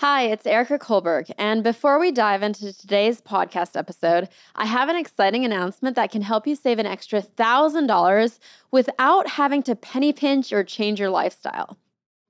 [0.00, 1.30] Hi, it's Erika Kullberg.
[1.38, 6.20] And before we dive into today's podcast episode, I have an exciting announcement that can
[6.20, 8.38] help you save an extra $1,000
[8.70, 11.78] without having to penny pinch or change your lifestyle.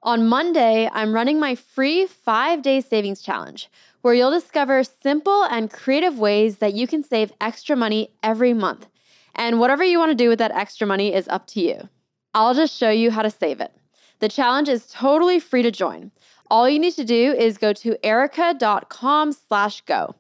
[0.04, 3.68] On Monday, I'm running my free five day savings challenge,
[4.02, 8.86] where you'll discover simple and creative ways that you can save extra money every month.
[9.34, 11.88] And whatever you want to do with that extra money is up to you.
[12.32, 13.72] I'll just show you how to save it.
[14.18, 16.10] The challenge is totally free to join.
[16.50, 20.14] All you need to do is go to erika.com slash go.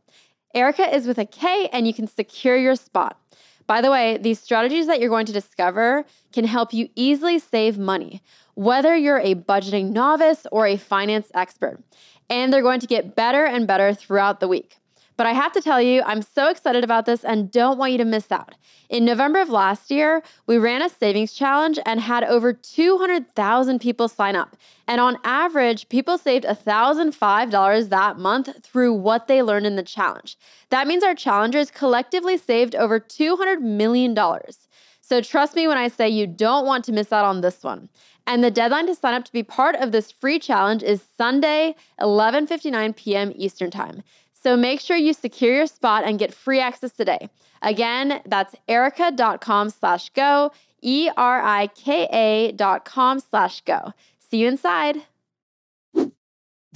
[0.54, 3.18] Erika is with a K and you can secure your spot.
[3.66, 7.78] By the way, these strategies that you're going to discover can help you easily save
[7.78, 8.22] money,
[8.54, 11.82] whether you're a budgeting novice or a finance expert.
[12.30, 14.78] And they're going to get better and better throughout the week.
[15.16, 17.98] But I have to tell you, I'm so excited about this and don't want you
[17.98, 18.54] to miss out.
[18.88, 24.08] In November of last year, we ran a savings challenge and had over 200,000 people
[24.08, 24.56] sign up.
[24.86, 30.36] And on average, people saved $1,005 that month through what they learned in the challenge.
[30.70, 34.14] That means our challengers collectively saved over $200 million.
[35.00, 37.88] So trust me when I say you don't want to miss out on this one.
[38.26, 41.76] And the deadline to sign up to be part of this free challenge is Sunday,
[42.00, 43.32] 11:59 p.m.
[43.36, 44.02] Eastern Time.
[44.46, 47.28] So make sure you secure your spot and get free access today.
[47.62, 53.92] Again, that's erika.com slash go, E-R-I-K-A dot com slash go.
[54.30, 54.98] See you inside.
[55.94, 56.12] The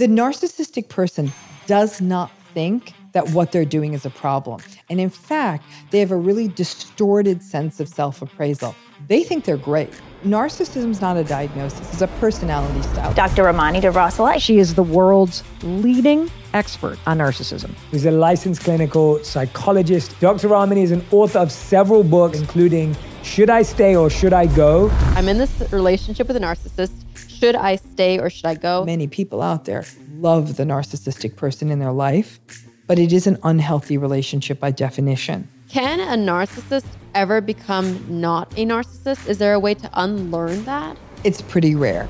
[0.09, 1.31] narcissistic person
[1.69, 4.61] does not think that what they're doing is a problem.
[4.89, 8.75] And in fact, they have a really distorted sense of self appraisal.
[9.09, 9.91] They think they're great.
[10.25, 13.15] Narcissism is not a diagnosis, it's a personality style.
[13.15, 13.45] Dr.
[13.45, 14.39] Ramani Durvasula.
[14.39, 17.71] She is the world's leading expert on narcissism.
[17.91, 20.19] He's a licensed clinical psychologist.
[20.21, 20.48] Dr.
[20.48, 24.91] Ramani is an author of several books, including Should I Stay or Should I Go?
[25.17, 26.93] I'm in this relationship with a narcissist.
[27.28, 28.84] Should I stay or should I go?
[28.84, 32.39] Many people out there love the narcissistic person in their life,
[32.87, 35.48] but it is an unhealthy relationship by definition.
[35.71, 39.28] Can a narcissist ever become not a narcissist?
[39.28, 40.97] Is there a way to unlearn that?
[41.25, 42.09] It's pretty rare.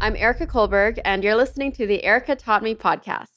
[0.00, 3.28] I'm Erika Kullberg, and you're listening to the Erika Taught Me podcast.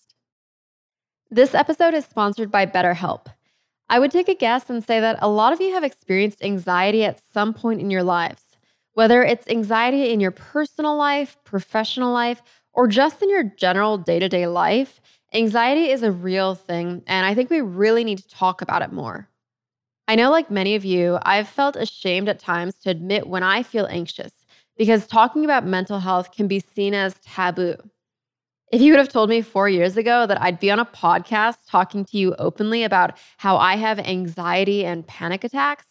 [1.29, 3.27] This episode is sponsored by BetterHelp.
[3.89, 7.05] I would take a guess and say that a lot of you have experienced anxiety
[7.05, 8.43] at some point in your lives,
[8.93, 12.41] whether it's anxiety in your personal life, professional life,
[12.73, 14.99] or just in your general day to day life.
[15.33, 18.93] Anxiety is a real thing, and I think we really need to talk about it
[18.93, 19.27] more.
[20.07, 23.61] I know, like many of you, I've felt ashamed at times to admit when I
[23.61, 24.31] feel anxious
[24.77, 27.75] because talking about mental health can be seen as taboo.
[28.71, 31.57] If you would have told me four years ago that I'd be on a podcast
[31.67, 35.85] talking to you openly about how I have anxiety and panic attacks,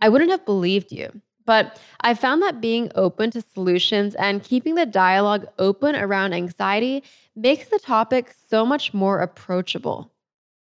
[0.00, 1.22] I wouldn't have believed you.
[1.44, 7.02] But I found that being open to solutions and keeping the dialogue open around anxiety
[7.34, 10.12] makes the topic so much more approachable.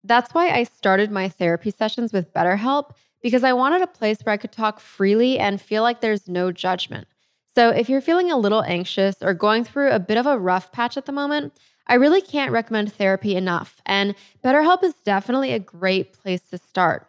[0.04, 4.32] That's why I started my therapy sessions with BetterHelp because I wanted a place where
[4.32, 7.08] I could talk freely and feel like there's no judgment.
[7.56, 10.70] So, if you're feeling a little anxious or going through a bit of a rough
[10.70, 11.52] patch at the moment,
[11.88, 13.80] I really can't recommend therapy enough.
[13.84, 17.07] And BetterHelp is definitely a great place to start.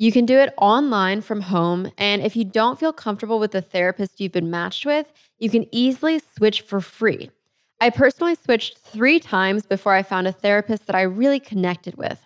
[0.00, 1.92] You can do it online from home.
[1.98, 5.66] And if you don't feel comfortable with the therapist you've been matched with, you can
[5.72, 7.30] easily switch for free.
[7.82, 12.18] I personally switched three times before I found a therapist that I really connected with.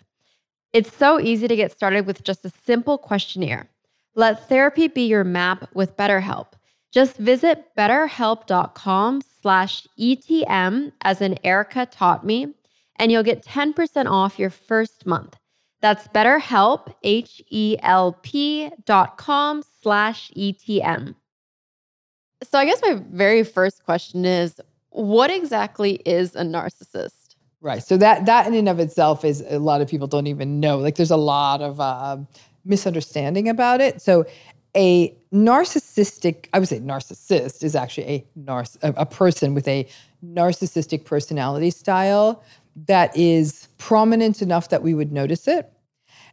[0.71, 3.69] It's so easy to get started with just a simple questionnaire.
[4.15, 6.53] Let therapy be your map with BetterHelp.
[6.93, 12.53] Just visit betterhelp.com slash ETM as in Erika taught me,
[12.95, 15.35] and you'll get 10% off your first month.
[15.81, 21.15] That's betterhelp, H-E-L-P dot com slash ETM.
[22.43, 24.59] So I guess my very first question is,
[24.89, 27.35] what exactly is a narcissist?
[27.61, 27.83] Right.
[27.83, 30.77] So that that in and of itself is a lot of people don't even know.
[30.77, 32.17] Like there's a lot of uh,
[32.63, 34.01] misunderstanding about it.
[34.01, 34.25] So
[34.75, 39.87] a narcissistic, I would say narcissist is actually a narciss a, a person with a
[40.23, 42.43] narcissistic personality style
[42.87, 45.71] that is prominent enough that we would notice it.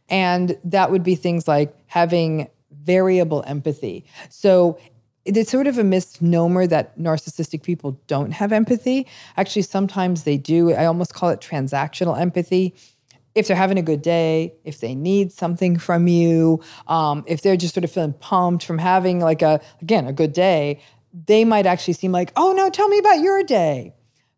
[0.09, 2.49] And that would be things like having
[2.83, 4.05] variable empathy.
[4.29, 4.77] So
[5.25, 9.07] it's sort of a misnomer that narcissistic people don't have empathy.
[9.37, 10.73] Actually, sometimes they do.
[10.73, 12.75] I almost call it transactional empathy.
[13.33, 17.57] If they're having a good day, if they need something from you, um, if they're
[17.57, 20.81] just sort of feeling pumped from having like a again a good day,
[21.25, 23.93] they might actually seem like, oh no, tell me about your day.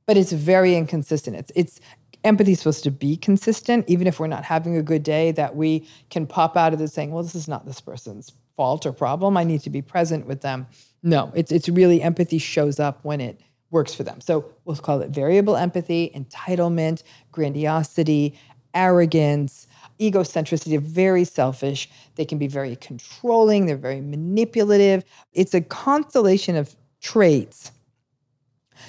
[0.05, 1.35] But it's very inconsistent.
[1.35, 1.79] It's it's
[2.25, 5.55] empathy is supposed to be consistent, even if we're not having a good day, that
[5.55, 8.91] we can pop out of this saying, well, this is not this person's fault or
[8.91, 9.37] problem.
[9.37, 10.67] I need to be present with them.
[11.03, 13.39] No, it's it's really empathy shows up when it
[13.71, 14.21] works for them.
[14.21, 18.37] So we'll call it variable empathy, entitlement, grandiosity,
[18.73, 19.67] arrogance,
[19.99, 20.79] egocentricity.
[20.79, 21.89] Very selfish.
[22.15, 23.65] They can be very controlling.
[23.65, 25.03] They're very manipulative.
[25.33, 27.71] It's a constellation of traits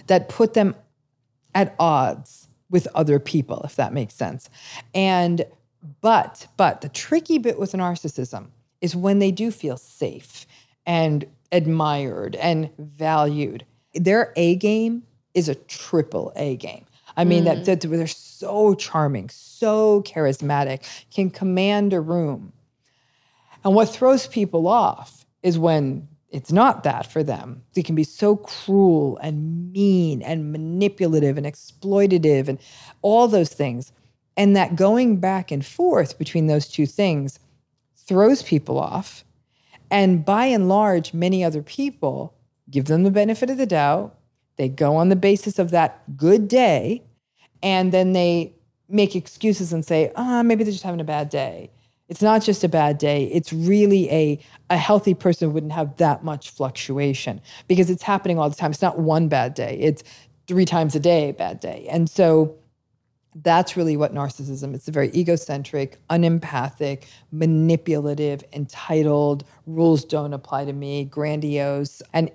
[0.06, 0.74] that put them
[1.54, 4.48] at odds with other people, if that makes sense.
[4.94, 5.44] And
[6.00, 8.48] but but the tricky bit with narcissism
[8.80, 10.46] is when they do feel safe
[10.84, 13.64] and admired and valued.
[13.94, 15.02] Their A game
[15.34, 16.84] is a triple A game.
[17.16, 17.64] I mean, mm.
[17.64, 22.52] that, that they're so charming, so charismatic, can command a room.
[23.64, 27.62] And what throws people off is when it's not that for them.
[27.72, 32.58] They can be so cruel and mean and manipulative and exploitative and
[33.00, 33.90] all those things.
[34.36, 37.38] And that going back and forth between those two things
[37.96, 39.24] throws people off.
[39.90, 42.34] And by and large, many other people
[42.70, 44.14] give them the benefit of the doubt.
[44.56, 47.02] They go on the basis of that good day,
[47.62, 48.54] and then they
[48.88, 51.70] make excuses and say, ah, oh, maybe they're just having a bad day.
[52.08, 53.24] It's not just a bad day.
[53.32, 54.38] It's really a
[54.70, 58.70] a healthy person wouldn't have that much fluctuation because it's happening all the time.
[58.70, 59.78] It's not one bad day.
[59.80, 60.02] It's
[60.46, 61.86] three times a day bad day.
[61.90, 62.56] And so
[63.42, 70.72] that's really what narcissism it's a very egocentric unempathic manipulative entitled rules don't apply to
[70.72, 72.30] me grandiose and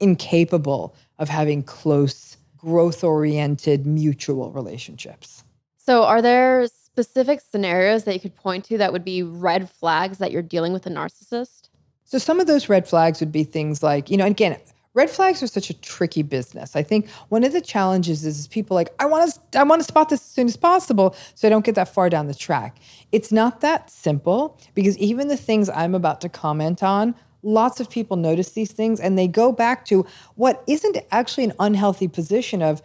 [0.00, 5.42] incapable of having close growth oriented mutual relationships
[5.76, 10.18] so are there specific scenarios that you could point to that would be red flags
[10.18, 11.68] that you're dealing with a narcissist
[12.04, 14.56] so some of those red flags would be things like you know again
[14.94, 16.74] red flags are such a tricky business.
[16.74, 19.80] I think one of the challenges is, is people like, I want to, I want
[19.80, 22.34] to spot this as soon as possible so I don't get that far down the
[22.34, 22.78] track.
[23.12, 27.90] It's not that simple because even the things I'm about to comment on, lots of
[27.90, 30.06] people notice these things and they go back to
[30.36, 32.80] what isn't actually an unhealthy position of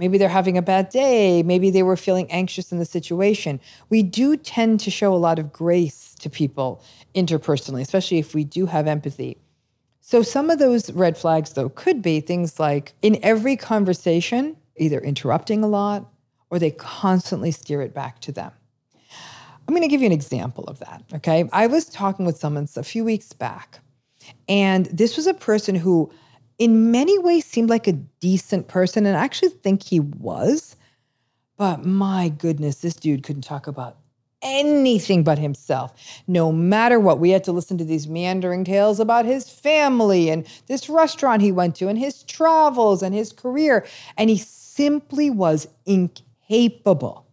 [0.00, 3.60] maybe they're having a bad day, maybe they were feeling anxious in the situation.
[3.90, 6.82] We do tend to show a lot of grace to people
[7.14, 9.36] interpersonally, especially if we do have empathy.
[10.00, 14.98] So, some of those red flags, though, could be things like in every conversation, either
[14.98, 16.10] interrupting a lot
[16.48, 18.50] or they constantly steer it back to them.
[19.68, 21.04] I'm going to give you an example of that.
[21.14, 21.48] Okay.
[21.52, 23.78] I was talking with someone a few weeks back,
[24.48, 26.10] and this was a person who,
[26.60, 29.06] in many ways, seemed like a decent person.
[29.06, 30.76] And I actually think he was.
[31.56, 33.96] But my goodness, this dude couldn't talk about
[34.42, 35.92] anything but himself.
[36.26, 40.46] No matter what, we had to listen to these meandering tales about his family and
[40.66, 43.86] this restaurant he went to and his travels and his career.
[44.18, 47.26] And he simply was incapable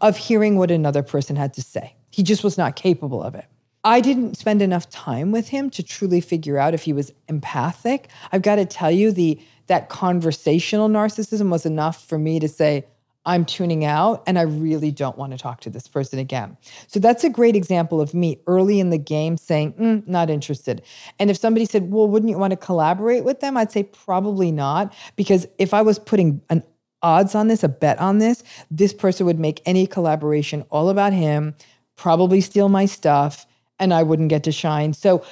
[0.00, 1.94] of hearing what another person had to say.
[2.10, 3.44] He just was not capable of it.
[3.84, 8.08] I didn't spend enough time with him to truly figure out if he was empathic.
[8.32, 12.86] I've got to tell you the that conversational narcissism was enough for me to say,
[13.26, 16.56] I'm tuning out and I really don't want to talk to this person again.
[16.86, 20.82] So that's a great example of me early in the game saying, mm, not interested.
[21.18, 23.58] And if somebody said, well, wouldn't you want to collaborate with them?
[23.58, 26.62] I'd say probably not, because if I was putting an
[27.02, 31.12] odds on this, a bet on this, this person would make any collaboration all about
[31.12, 31.54] him,
[31.96, 33.46] probably steal my stuff,
[33.78, 34.92] and I wouldn't get to shine.
[34.92, 35.24] So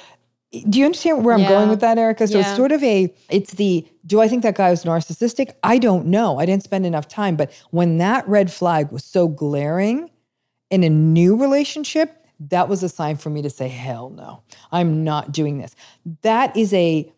[0.69, 2.25] do you understand where I'm going with that, Erika?
[2.27, 2.47] So yeah.
[2.47, 5.53] it's sort of a, it's the, do I think that guy was narcissistic?
[5.63, 6.39] I don't know.
[6.39, 7.35] I didn't spend enough time.
[7.35, 10.09] But when that red flag was so glaring
[10.69, 15.03] in a new relationship, that was a sign for me to say, hell no, I'm
[15.03, 15.75] not doing this.
[16.21, 17.11] That is a,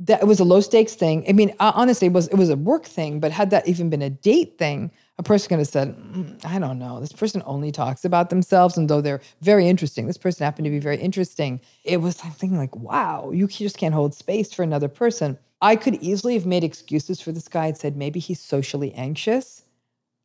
[0.00, 1.24] that it was a low stakes thing.
[1.28, 3.90] I mean, uh, honestly, it was it was a work thing, but had that even
[3.90, 4.90] been a date thing,
[5.20, 8.78] a person could have said, mm, I don't know, this person only talks about themselves.
[8.78, 11.60] And though they're very interesting, this person happened to be very interesting.
[11.84, 15.38] It was something like, wow, you just can't hold space for another person.
[15.60, 19.62] I could easily have made excuses for this guy and said, maybe he's socially anxious.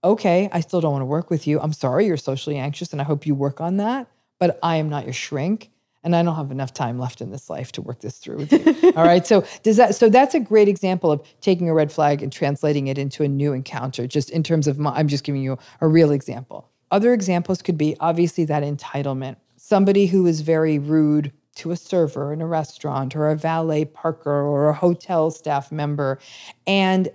[0.06, 1.60] Okay, I still don't want to work with you.
[1.60, 4.08] I'm sorry you're socially anxious and I hope you work on that,
[4.40, 5.72] but I am not your shrink
[6.06, 8.54] and I don't have enough time left in this life to work this through with
[8.54, 8.94] you.
[8.96, 9.26] All right.
[9.26, 12.88] So does that so that's a great example of taking a red flag and translating
[12.88, 15.88] it into a new encounter, just in terms of my, I'm just giving you a
[15.88, 16.70] real example.
[16.92, 19.38] Other examples could be obviously that entitlement.
[19.58, 24.30] Somebody who is very rude to a server in a restaurant or a valet parker
[24.30, 26.20] or a hotel staff member.
[26.68, 27.10] And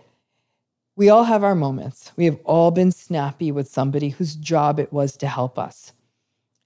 [0.97, 2.11] we all have our moments.
[2.16, 5.92] We have all been snappy with somebody whose job it was to help us.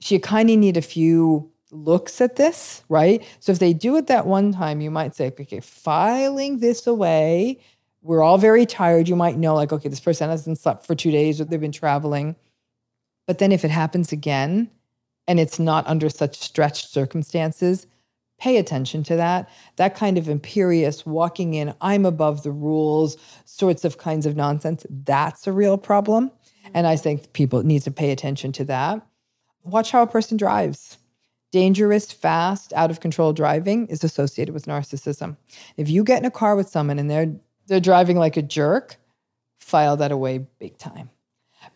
[0.00, 3.22] So you kind of need a few looks at this, right?
[3.40, 7.58] So if they do it that one time, you might say, okay, filing this away.
[8.02, 9.08] We're all very tired.
[9.08, 11.72] You might know, like, okay, this person hasn't slept for two days or they've been
[11.72, 12.36] traveling.
[13.26, 14.70] But then if it happens again
[15.26, 17.86] and it's not under such stretched circumstances,
[18.38, 19.48] pay attention to that.
[19.76, 23.16] That kind of imperious walking in, I'm above the rules,
[23.46, 26.30] sorts of kinds of nonsense, that's a real problem.
[26.74, 29.06] And I think people need to pay attention to that.
[29.64, 30.98] Watch how a person drives.
[31.54, 35.37] Dangerous, fast, out of control driving is associated with narcissism.
[35.76, 37.32] If you get in a car with someone and they're
[37.68, 38.96] they're driving like a jerk,
[39.61, 41.11] file that away big time.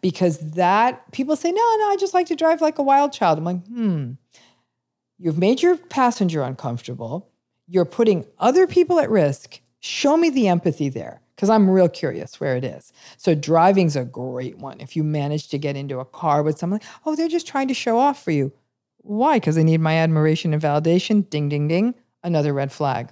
[0.01, 3.39] Because that people say, no, no, I just like to drive like a wild child.
[3.39, 4.15] I'm like, hmm.
[5.17, 7.29] You've made your passenger uncomfortable.
[7.69, 9.61] You're putting other people at risk.
[9.79, 12.93] Show me the empathy there because I'm real curious where it is.
[13.17, 14.81] So driving's a great one.
[14.81, 17.75] If you manage to get into a car with someone, oh, they're just trying to
[17.75, 18.51] show off for you.
[19.09, 19.37] Why?
[19.37, 21.29] Because they need my admiration and validation.
[21.31, 21.95] Ding, ding, ding.
[22.23, 23.11] Another red flag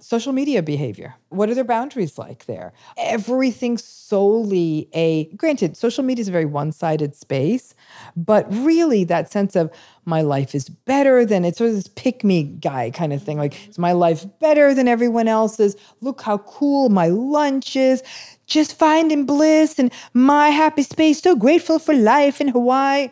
[0.00, 1.14] social media behavior.
[1.30, 2.72] What are their boundaries like there?
[2.96, 7.74] Everything solely a granted, social media is a very one-sided space,
[8.16, 9.70] but really that sense of
[10.04, 13.38] my life is better than it's sort of this pick me guy kind of thing.
[13.38, 13.70] Like, mm-hmm.
[13.70, 15.76] is my life better than everyone else's?
[16.00, 18.02] Look how cool my lunch is.
[18.46, 21.20] Just finding bliss and my happy space.
[21.20, 23.10] So grateful for life in Hawaii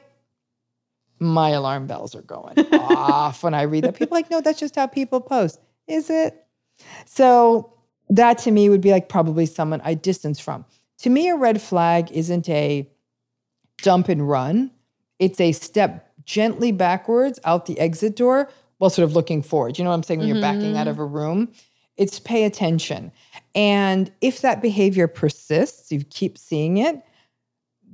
[1.19, 3.97] my alarm bells are going off when I read that.
[3.97, 5.61] People like, no, that's just how people post.
[5.87, 6.45] Is it?
[7.05, 7.73] So
[8.09, 10.65] that to me would be like probably someone I distance from.
[10.99, 12.89] To me, a red flag isn't a
[13.83, 14.71] dump and run.
[15.19, 19.79] It's a step gently backwards out the exit door while sort of looking forward.
[19.79, 20.21] You know what I'm saying?
[20.21, 20.37] When mm-hmm.
[20.37, 21.53] you're backing out of a room,
[21.97, 23.13] it's pay attention.
[23.55, 27.03] And if that behavior persists, you keep seeing it,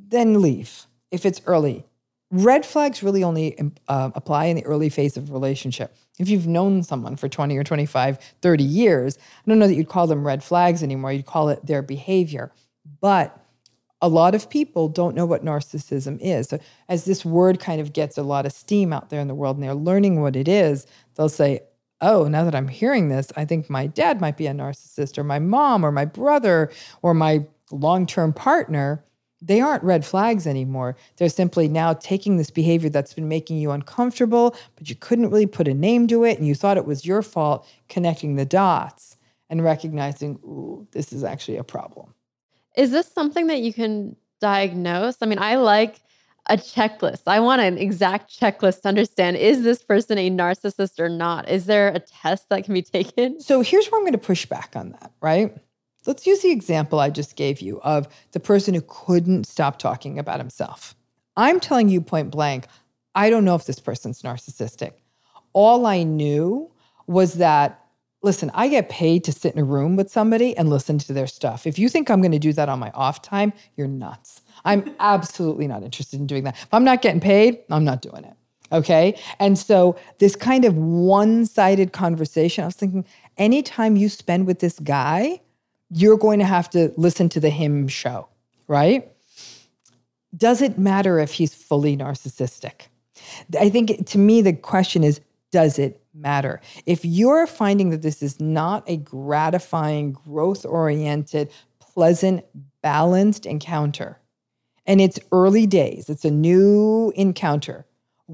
[0.09, 1.85] then leave if it's early.
[2.33, 3.59] Red flags really only
[3.89, 5.95] uh, apply in the early phase of a relationship.
[6.19, 9.89] If you've known someone for 20 or 25, 30 years, I don't know that you'd
[9.89, 11.12] call them red flags anymore.
[11.12, 12.51] You'd call it their behavior.
[13.03, 13.39] But
[14.01, 16.49] a lot of people don't know what narcissism is.
[16.49, 16.59] So
[16.89, 19.57] as this word kind of gets a lot of steam out there in the world
[19.57, 20.87] and they're learning what it is,
[21.17, 21.61] they'll say,
[22.01, 25.23] Oh, now that I'm hearing this, I think my dad might be a narcissist, or
[25.23, 26.73] my mom, or my brother,
[27.03, 29.05] or my long term partner
[29.44, 30.96] they aren't red flags anymore.
[31.16, 35.46] They're simply now taking this behavior that's been making you uncomfortable, but you couldn't really
[35.46, 39.16] put a name to it and you thought it was your fault, connecting the dots
[39.50, 42.14] and recognizing, ooh, this is actually a problem.
[42.76, 45.16] Is this something that you can diagnose?
[45.20, 46.00] I mean, I like
[46.46, 47.22] a checklist.
[47.26, 51.49] I want an exact checklist to understand is this person a narcissist or not?
[51.49, 53.40] Is there a test that can be taken?
[53.40, 55.54] So here's where I'm going to push back on that, right?
[56.06, 60.18] Let's use the example I just gave you of the person who couldn't stop talking
[60.18, 60.94] about himself.
[61.37, 62.66] I'm telling you point blank,
[63.14, 64.92] I don't know if this person's narcissistic.
[65.52, 66.71] All I knew
[67.06, 67.78] was that,
[68.23, 71.26] listen, I get paid to sit in a room with somebody and listen to their
[71.26, 71.66] stuff.
[71.66, 74.42] If you think I'm going to do that on my off time, you're nuts.
[74.64, 76.54] I'm absolutely not interested in doing that.
[76.54, 78.35] If I'm not getting paid, I'm not doing it.
[78.73, 79.18] Okay.
[79.38, 83.04] And so, this kind of one sided conversation, I was thinking,
[83.37, 85.40] anytime you spend with this guy,
[85.92, 88.28] you're going to have to listen to the him show,
[88.66, 89.11] right?
[90.37, 92.88] Does it matter if he's fully narcissistic?
[93.58, 95.20] I think to me, the question is
[95.50, 96.61] does it matter?
[96.87, 102.44] If you're finding that this is not a gratifying, growth oriented, pleasant,
[102.80, 104.18] balanced encounter,
[104.87, 107.84] and it's early days, it's a new encounter,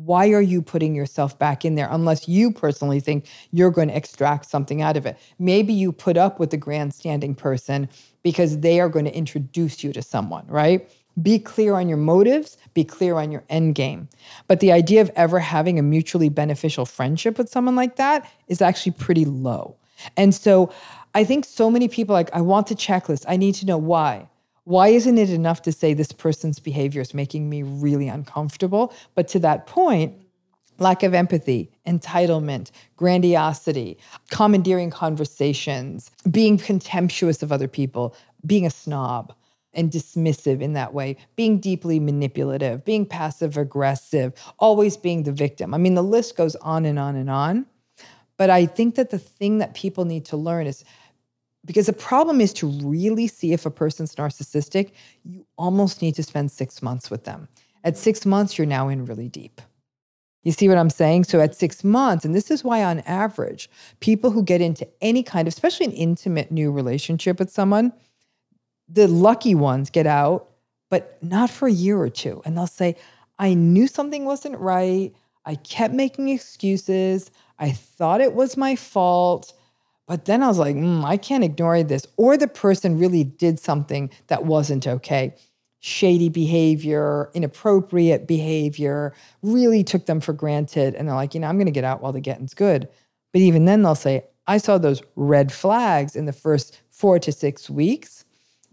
[0.04, 3.96] why are you putting yourself back in there unless you personally think you're going to
[3.96, 5.18] extract something out of it?
[5.38, 7.88] Maybe you put up with the grandstanding person
[8.22, 10.88] because they are going to introduce you to someone, right?
[11.20, 14.08] Be clear on your motives, be clear on your end game.
[14.46, 18.62] But the idea of ever having a mutually beneficial friendship with someone like that is
[18.62, 19.76] actually pretty low.
[20.16, 20.72] And so
[21.14, 23.24] I think so many people like, I want the checklist.
[23.26, 24.28] I need to know why.
[24.68, 28.92] Why isn't it enough to say this person's behavior is making me really uncomfortable?
[29.14, 30.12] But to that point,
[30.78, 33.96] lack of empathy, entitlement, grandiosity,
[34.30, 39.32] commandeering conversations, being contemptuous of other people, being a snob
[39.72, 45.72] and dismissive in that way, being deeply manipulative, being passive aggressive, always being the victim.
[45.72, 47.64] I mean, the list goes on and on and on.
[48.36, 50.84] But I think that the thing that people need to learn is
[51.68, 56.22] because the problem is to really see if a person's narcissistic, you almost need to
[56.22, 57.46] spend six months with them.
[57.84, 59.60] At six months, you're now in really deep.
[60.44, 61.24] You see what I'm saying?
[61.24, 63.68] So at six months, and this is why, on average,
[64.00, 67.92] people who get into any kind of, especially an intimate new relationship with someone,
[68.88, 70.48] the lucky ones get out,
[70.88, 72.40] but not for a year or two.
[72.46, 72.96] And they'll say,
[73.38, 75.12] I knew something wasn't right.
[75.44, 77.30] I kept making excuses.
[77.58, 79.52] I thought it was my fault.
[80.08, 82.06] But then I was like, mm, I can't ignore this.
[82.16, 85.34] Or the person really did something that wasn't okay.
[85.80, 90.94] Shady behavior, inappropriate behavior, really took them for granted.
[90.94, 92.88] And they're like, you know, I'm going to get out while the getting's good.
[93.32, 97.30] But even then, they'll say, I saw those red flags in the first four to
[97.30, 98.24] six weeks,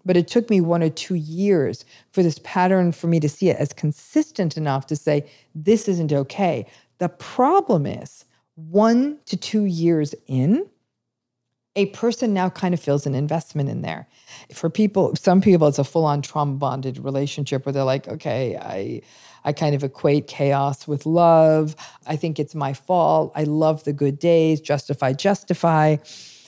[0.05, 3.49] but it took me one or two years for this pattern for me to see
[3.49, 6.65] it as consistent enough to say, this isn't okay.
[6.99, 8.23] The problem is,
[8.55, 10.65] one to two years in,
[11.75, 14.07] a person now kind of feels an investment in there.
[14.53, 18.57] For people, some people, it's a full on trauma bonded relationship where they're like, okay,
[18.57, 19.01] I.
[19.47, 21.75] I kind of equate chaos with love.
[22.07, 23.31] I think it's my fault.
[23.35, 25.97] I love the good days, justify, justify.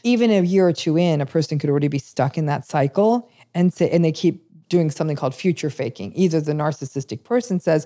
[0.02, 3.30] Even a year or two in, a person could already be stuck in that cycle
[3.54, 6.12] and say, and they keep doing something called future faking.
[6.16, 7.86] Either the narcissistic person says,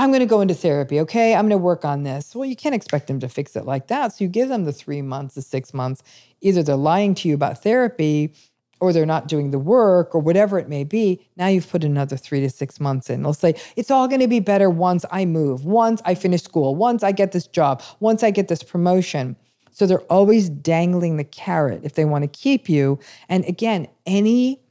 [0.00, 0.98] I'm going to go into therapy.
[1.00, 1.34] Okay.
[1.34, 2.34] I'm going to work on this.
[2.34, 4.14] Well, you can't expect them to fix it like that.
[4.14, 6.02] So you give them the three months, the six months.
[6.40, 8.32] Either they're lying to you about therapy
[8.80, 11.20] or they're not doing the work or whatever it may be.
[11.36, 13.22] Now you've put another three to six months in.
[13.22, 16.74] They'll say, it's all going to be better once I move, once I finish school,
[16.74, 19.36] once I get this job, once I get this promotion.
[19.70, 22.98] So they're always dangling the carrot if they want to keep you.
[23.28, 24.62] And again, any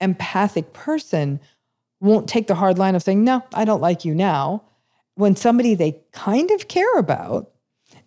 [0.00, 1.38] empathic person
[2.00, 4.62] won't take the hard line of saying, no, I don't like you now.
[5.14, 7.50] When somebody they kind of care about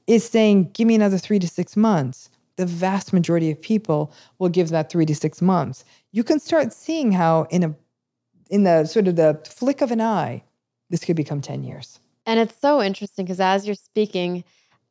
[0.07, 4.49] is saying, give me another three to six months, the vast majority of people will
[4.49, 5.85] give that three to six months.
[6.11, 7.75] You can start seeing how in a
[8.49, 10.43] in the sort of the flick of an eye,
[10.89, 11.99] this could become 10 years.
[12.25, 14.43] And it's so interesting because as you're speaking,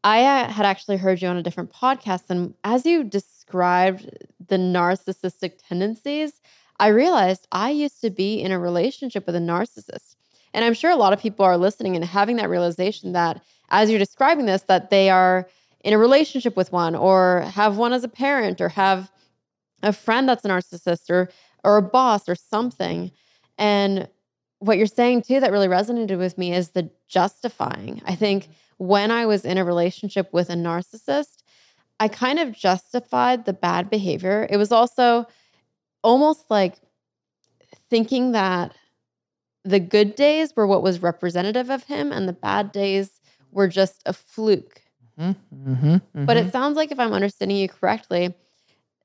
[0.05, 2.31] I uh, had actually heard you on a different podcast.
[2.31, 4.09] And as you described
[4.47, 6.41] the narcissistic tendencies,
[6.79, 10.17] I realized I used to be in a relationship with a narcissist.
[10.55, 13.91] And I'm sure a lot of people are listening and having that realization that as
[13.91, 15.49] you're describing this, that they are
[15.85, 19.11] in a relationship with one or have one as a parent or have
[19.83, 21.31] a friend that's a narcissist or
[21.65, 23.11] or a boss or something.
[23.59, 24.09] And
[24.61, 28.01] what you're saying too that really resonated with me is the justifying.
[28.07, 28.87] I think mm-hmm.
[28.87, 31.43] when I was in a relationship with a narcissist,
[32.01, 34.47] I kind of justified the bad behavior.
[34.51, 35.27] It was also
[36.03, 36.75] almost like
[37.91, 38.75] thinking that
[39.65, 44.03] the good days were what was representative of him and the bad days were just
[44.07, 44.83] a fluke.
[45.19, 46.51] Mm-hmm, mm-hmm, But it mm-hmm.
[46.51, 48.35] sounds like, if I'm understanding you correctly,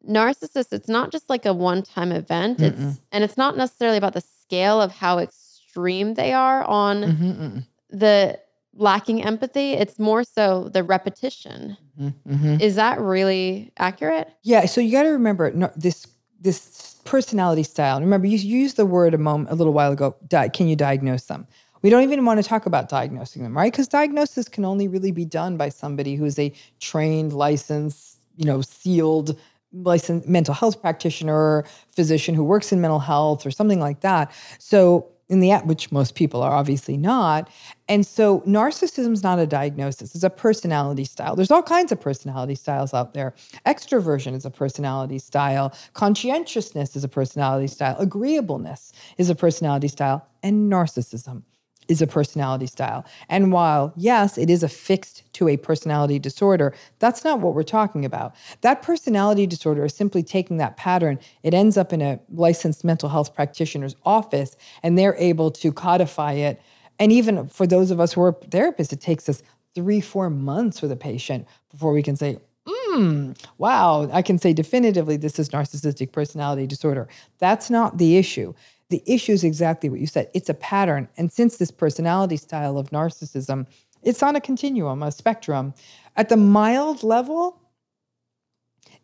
[0.07, 2.61] narcissist, it's not just like a one time event.
[2.61, 2.99] It's Mm-mm.
[3.11, 8.39] and it's not necessarily about the scale of how extreme they are on mm-hmm, the
[8.75, 9.73] lacking empathy.
[9.73, 11.77] It's more so the repetition.
[11.99, 12.57] Mm-hmm.
[12.59, 14.29] Is that really accurate?
[14.43, 14.65] Yeah.
[14.65, 16.05] So you got to remember no, this
[16.43, 17.99] this personality style.
[17.99, 20.15] Remember, you used the word a moment a little while ago.
[20.27, 21.47] Di- can you diagnose them?
[21.81, 23.71] We don't even want to talk about diagnosing them, right?
[23.71, 28.61] Because diagnosis can only really be done by somebody who's a trained, licensed, you know,
[28.61, 29.37] sealed
[29.73, 34.31] licensed mental health practitioner, physician who works in mental health or something like that.
[34.59, 37.49] So in the which most people are obviously not.
[37.89, 41.35] And so narcissism is not a diagnosis, it's a personality style.
[41.35, 43.33] There's all kinds of personality styles out there.
[43.65, 50.25] Extroversion is a personality style, conscientiousness is a personality style, agreeableness is a personality style,
[50.43, 51.43] and narcissism
[51.87, 53.05] is a personality style.
[53.29, 58.05] And while, yes, it is affixed to a personality disorder, that's not what we're talking
[58.05, 58.35] about.
[58.61, 63.09] That personality disorder is simply taking that pattern, it ends up in a licensed mental
[63.09, 66.61] health practitioner's office, and they're able to codify it.
[66.99, 69.41] And even for those of us who are therapists, it takes us
[69.75, 74.53] three, four months with a patient before we can say, mm, wow, I can say
[74.53, 77.07] definitively this is narcissistic personality disorder.
[77.39, 78.53] That's not the issue.
[78.93, 80.29] The issue is exactly what you said.
[80.35, 81.09] It's a pattern.
[81.17, 83.65] And since this personality style of narcissism,
[84.03, 85.73] it's on a continuum, a spectrum.
[86.15, 87.59] At the mild level,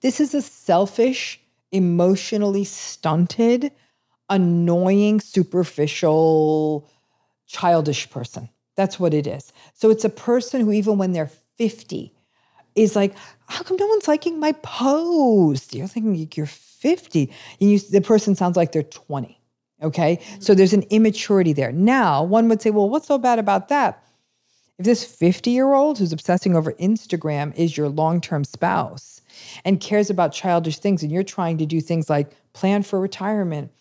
[0.01, 3.71] this is a selfish, emotionally stunted,
[4.29, 6.87] annoying, superficial,
[7.47, 8.47] childish person.
[8.75, 9.51] That's what it is.
[9.73, 12.13] So it's a person who, even when they're 50,
[12.75, 13.15] is like,
[13.47, 15.73] how come no one's liking my post?
[15.73, 17.33] You're thinking you're 50.
[17.59, 19.38] And you, the person sounds like they're 20.
[19.81, 20.17] Okay.
[20.17, 20.41] Mm-hmm.
[20.41, 21.71] So there's an immaturity there.
[21.71, 24.03] Now, one would say, well, what's so bad about that?
[24.77, 29.21] If this 50 year old who's obsessing over Instagram is your long term spouse
[29.65, 33.71] and cares about childish things, and you're trying to do things like plan for retirement,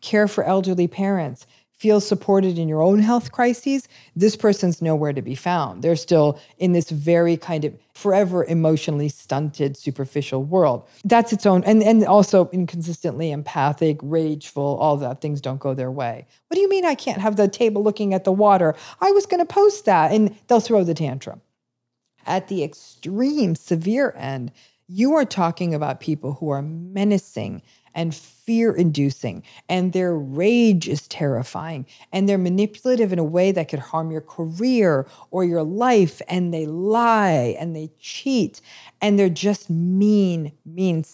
[0.00, 1.46] care for elderly parents,
[1.78, 5.82] feel supported in your own health crises, this person's nowhere to be found.
[5.82, 10.86] They're still in this very kind of forever emotionally stunted, superficial world.
[11.04, 15.90] That's its own, and, and also inconsistently empathic, rageful, all that things don't go their
[15.90, 16.24] way.
[16.46, 18.76] What do you mean I can't have the table looking at the water?
[19.00, 21.40] I was going to post that, and they'll throw the tantrum.
[22.24, 24.52] At the extreme, severe end,
[24.86, 27.62] you are talking about people who are menacing
[27.98, 33.68] and fear inducing, and their rage is terrifying, and they're manipulative in a way that
[33.68, 38.60] could harm your career or your life, and they lie and they cheat,
[39.02, 41.04] and they're just mean, mean,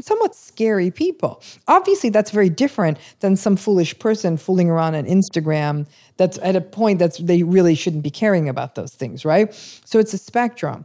[0.00, 1.40] somewhat scary people.
[1.68, 6.60] Obviously, that's very different than some foolish person fooling around on Instagram that's at a
[6.60, 9.54] point that's they really shouldn't be caring about those things, right?
[9.84, 10.84] So it's a spectrum.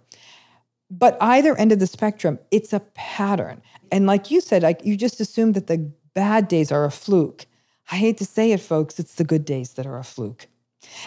[0.90, 3.62] But either end of the spectrum, it's a pattern.
[3.92, 7.46] And like you said, like you just assume that the bad days are a fluke.
[7.92, 10.48] I hate to say it, folks, it's the good days that are a fluke.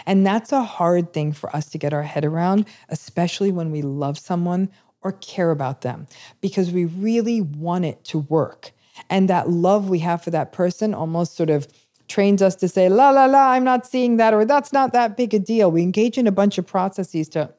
[0.05, 3.81] And that's a hard thing for us to get our head around, especially when we
[3.81, 4.69] love someone
[5.01, 6.07] or care about them,
[6.41, 8.71] because we really want it to work.
[9.09, 11.67] And that love we have for that person almost sort of
[12.07, 15.17] trains us to say, la, la, la, I'm not seeing that, or that's not that
[15.17, 15.71] big a deal.
[15.71, 17.51] We engage in a bunch of processes to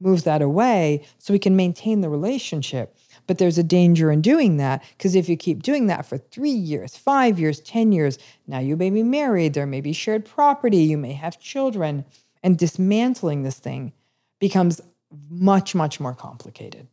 [0.00, 2.96] move that away so we can maintain the relationship.
[3.26, 6.50] But there's a danger in doing that because if you keep doing that for three
[6.50, 10.78] years, five years, 10 years, now you may be married, there may be shared property,
[10.78, 12.04] you may have children,
[12.42, 13.92] and dismantling this thing
[14.38, 14.80] becomes
[15.30, 16.86] much, much more complicated.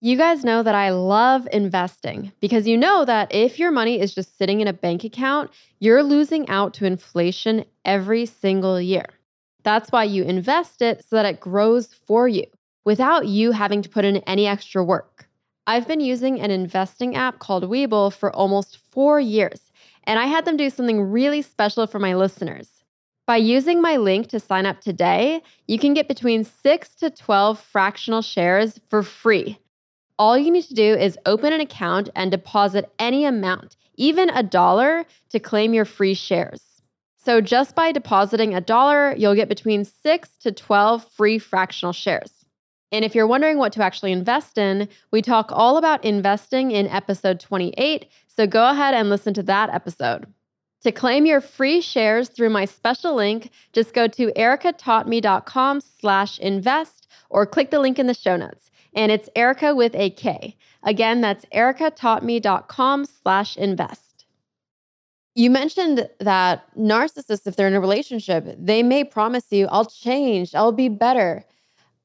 [0.00, 4.14] You guys know that I love investing because you know that if your money is
[4.14, 9.06] just sitting in a bank account, you're losing out to inflation every single year.
[9.64, 12.46] That's why you invest it so that it grows for you
[12.84, 15.27] without you having to put in any extra work.
[15.68, 19.70] I've been using an investing app called Webull for almost four years,
[20.02, 22.82] and I had them do something really special for my listeners.
[23.26, 27.60] By using my link to sign up today, you can get between 6 to 12
[27.60, 29.58] fractional shares for free
[30.18, 34.42] all you need to do is open an account and deposit any amount, even a
[34.42, 36.82] dollar, to claim your free shares.
[37.16, 42.37] So just by depositing a dollar, you'll get between 6 to 12 free fractional shares.
[42.90, 46.88] And if you're wondering what to actually invest in, we talk all about investing in
[46.88, 50.26] episode 28, so go ahead and listen to that episode.
[50.82, 57.08] To claim your free shares through my special link, just go to erikataughtme.com slash invest
[57.30, 60.56] or click the link in the show notes and it's Erika with a K.
[60.82, 64.26] Again, that's erikataughtme.com slash invest.
[65.34, 70.54] You mentioned that narcissists, if they're in a relationship, they may promise you, I'll change,
[70.54, 71.44] I'll be better.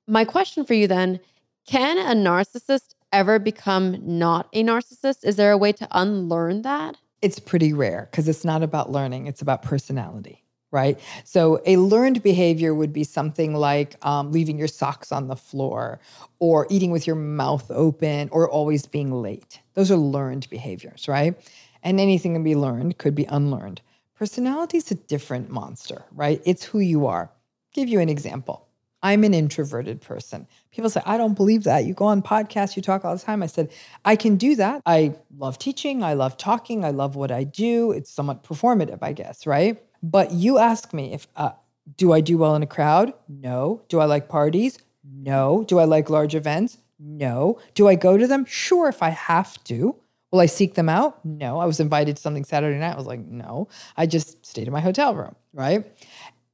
[0.07, 1.19] My question for you then
[1.65, 5.23] can a narcissist ever become not a narcissist?
[5.23, 6.97] Is there a way to unlearn that?
[7.21, 10.99] It's pretty rare because it's not about learning, it's about personality right?
[11.23, 15.99] So a learned behavior would be something like um, leaving your socks on the floor
[16.39, 19.59] or eating with your mouth open or always being late.
[19.75, 21.35] Those are learned behaviors, right?
[21.83, 23.81] And anything can be learned, could be unlearned.
[24.15, 26.41] Personality is a different monster, right?
[26.43, 27.31] It's who you are.
[27.73, 28.67] give you an example.
[29.03, 30.47] I'm an introverted person.
[30.71, 31.83] People say, I don't believe that.
[31.85, 33.43] You go on podcasts, you talk all the time.
[33.43, 33.69] I said,
[34.05, 34.81] I can do that.
[34.85, 36.03] I love teaching.
[36.03, 36.85] I love talking.
[36.85, 37.91] I love what I do.
[37.91, 39.83] It's somewhat performative, I guess, right?
[40.01, 41.51] But you ask me if uh,
[41.97, 43.13] do I do well in a crowd?
[43.27, 43.81] No.
[43.89, 44.79] Do I like parties?
[45.03, 45.65] No.
[45.67, 46.77] Do I like large events?
[46.97, 47.59] No.
[47.73, 48.45] Do I go to them?
[48.45, 49.95] Sure, if I have to.
[50.31, 51.23] Will I seek them out?
[51.25, 51.59] No.
[51.59, 52.93] I was invited to something Saturday night.
[52.93, 53.67] I was like, no.
[53.97, 55.85] I just stayed in my hotel room, right?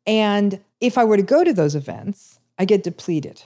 [0.07, 3.41] And if I were to go to those events, I get depleted.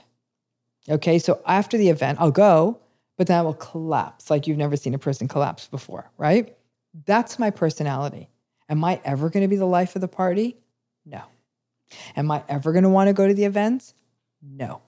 [0.90, 2.78] Okay, so after the event, I'll go,
[3.16, 6.54] but then I will collapse like you've never seen a person collapse before, right?
[7.06, 8.28] That's my personality.
[8.68, 10.56] Am I ever going to be the life of the party?
[11.06, 11.22] No.
[12.16, 13.94] Am I ever going to want to go to the events?
[14.42, 14.82] No.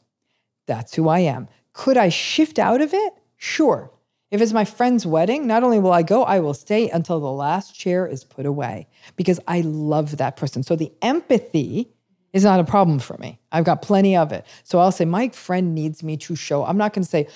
[0.67, 1.49] That's who I am.
[1.73, 3.15] Could I shift out of it?
[3.37, 3.91] Sure.
[4.31, 7.31] If it's my friend's wedding, not only will I go, I will stay until the
[7.31, 10.65] last chair is put away because I love that person.
[10.65, 11.93] So the empathy
[12.37, 13.40] is not a problem for me.
[13.51, 14.44] I've got plenty of it.
[14.62, 16.66] So I'll say, my friend needs me to show.
[16.66, 17.29] I'm not going to say,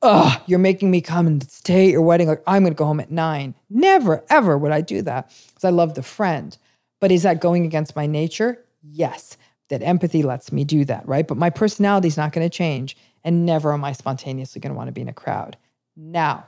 [0.00, 2.28] oh, you're making me come and stay at your wedding.
[2.28, 3.54] Like, I'm going to go home at nine.
[3.68, 6.56] Never, ever would I do that because I love the friend.
[6.98, 8.64] But is that going against my nature?
[8.82, 9.36] Yes.
[9.68, 11.28] That empathy lets me do that, right?
[11.28, 12.96] But my personality is not going to change.
[13.24, 15.58] And never am I spontaneously going to want to be in a crowd.
[15.94, 16.46] Now,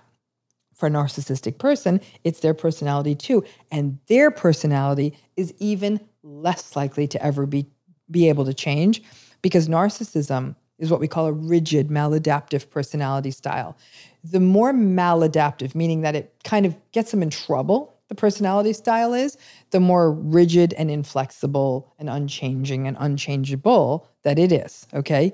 [0.74, 3.44] for a narcissistic person, it's their personality too.
[3.70, 7.66] And their personality is even less likely to ever be,
[8.10, 9.02] be able to change
[9.42, 13.76] because narcissism is what we call a rigid maladaptive personality style.
[14.24, 19.14] The more maladaptive, meaning that it kind of gets them in trouble, the personality style
[19.14, 19.36] is,
[19.70, 24.86] the more rigid and inflexible and unchanging and unchangeable that it is.
[24.92, 25.32] Okay.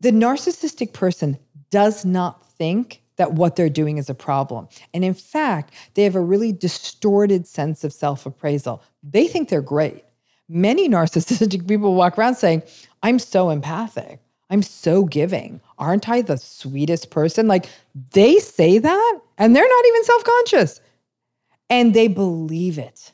[0.00, 1.38] The narcissistic person
[1.70, 4.68] does not think that what they're doing is a problem.
[4.94, 8.82] And in fact, they have a really distorted sense of self appraisal.
[9.02, 10.04] They think they're great.
[10.48, 12.62] Many narcissistic people walk around saying,
[13.02, 14.20] I'm so empathic.
[14.50, 15.60] I'm so giving.
[15.78, 17.48] Aren't I the sweetest person?
[17.48, 17.66] Like
[18.12, 20.80] they say that and they're not even self conscious
[21.70, 23.12] and they believe it.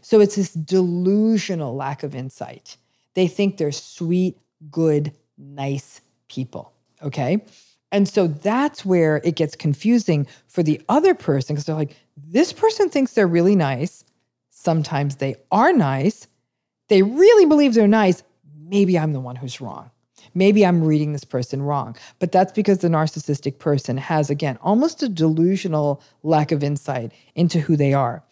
[0.00, 2.76] So it's this delusional lack of insight.
[3.14, 4.38] They think they're sweet,
[4.70, 6.72] good, nice people.
[7.02, 7.44] Okay.
[7.92, 12.52] And so that's where it gets confusing for the other person because they're like, this
[12.52, 14.04] person thinks they're really nice.
[14.50, 16.26] Sometimes they are nice.
[16.92, 18.22] They really believe they're nice.
[18.68, 19.90] Maybe I'm the one who's wrong.
[20.34, 21.96] Maybe I'm reading this person wrong.
[22.18, 27.60] But that's because the narcissistic person has, again, almost a delusional lack of insight into
[27.60, 28.22] who they are.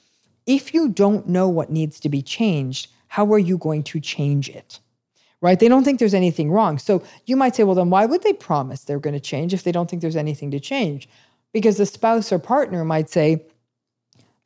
[0.45, 4.51] If you don't know what needs to be changed, how are you going to change
[4.51, 4.79] it?
[5.41, 5.59] right?
[5.59, 6.77] They don't think there's anything wrong.
[6.77, 9.63] So you might say, well, then why would they promise they're going to change if
[9.63, 11.09] they don't think there's anything to change?
[11.55, 13.43] Because the spouse or partner might say,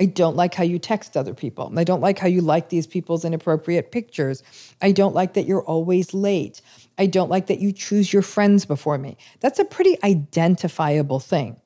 [0.00, 1.72] I don't like how you text other people.
[1.76, 4.42] I don't like how you like these people's inappropriate pictures.
[4.82, 6.60] I don't like that you're always late.
[6.98, 9.16] I don't like that you choose your friends before me.
[9.40, 11.56] That's a pretty identifiable thing.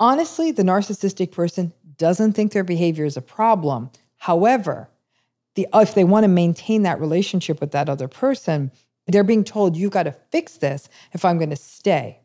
[0.00, 3.88] Honestly, the narcissistic person doesn't think their behavior is a problem.
[4.16, 4.88] However,
[5.54, 8.72] the if they want to maintain that relationship with that other person,
[9.06, 12.18] they're being told you've got to fix this if I'm going to stay.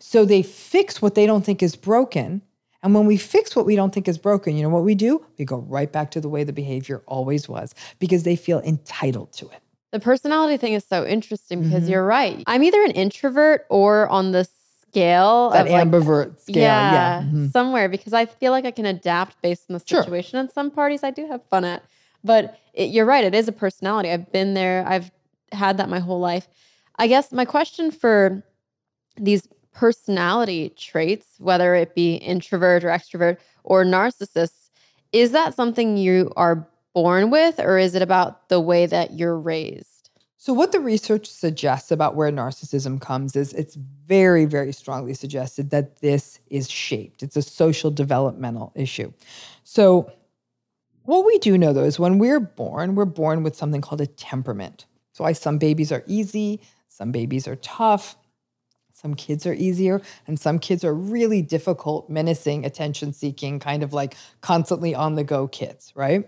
[0.00, 2.42] So they fix what they don't think is broken.
[2.84, 5.24] And when we fix what we don't think is broken, you know what we do?
[5.38, 9.32] We go right back to the way the behavior always was because they feel entitled
[9.32, 9.60] to it.
[9.90, 11.92] The personality thing is so interesting because mm-hmm.
[11.92, 12.44] you're right.
[12.46, 14.46] I'm either an introvert or on the
[14.82, 16.62] scale that ambivert scale.
[16.62, 17.22] Yeah, yeah.
[17.22, 17.48] Mm-hmm.
[17.48, 20.32] somewhere because I feel like I can adapt based on the situation.
[20.32, 20.40] Sure.
[20.40, 21.82] And some parties I do have fun at.
[22.22, 24.10] But it, you're right, it is a personality.
[24.10, 25.10] I've been there, I've
[25.52, 26.48] had that my whole life.
[26.96, 28.44] I guess my question for
[29.16, 34.70] these personality traits, whether it be introvert or extrovert or narcissist,
[35.12, 39.38] is that something you are born with or is it about the way that you're
[39.38, 40.10] raised?
[40.38, 45.70] So, what the research suggests about where narcissism comes is it's very, very strongly suggested
[45.70, 47.22] that this is shaped.
[47.22, 49.10] It's a social developmental issue.
[49.64, 50.12] So,
[51.04, 54.06] what we do know though is when we're born, we're born with something called a
[54.06, 54.86] temperament.
[55.12, 58.16] So why some babies are easy, some babies are tough,
[59.04, 63.92] some kids are easier, and some kids are really difficult, menacing, attention seeking, kind of
[63.92, 66.26] like constantly on the go kids, right?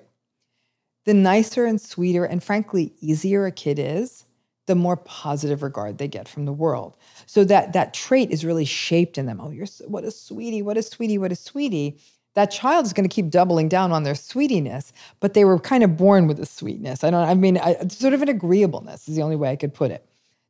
[1.07, 4.27] The nicer and sweeter and frankly easier a kid is,
[4.67, 6.97] the more positive regard they get from the world.
[7.25, 9.41] So that that trait is really shaped in them.
[9.41, 11.99] Oh, you're what a sweetie, what a sweetie, what a sweetie
[12.35, 15.83] that child is going to keep doubling down on their sweetiness, but they were kind
[15.83, 17.03] of born with a sweetness.
[17.03, 19.73] I don't, I mean, I, sort of an agreeableness is the only way I could
[19.73, 20.06] put it.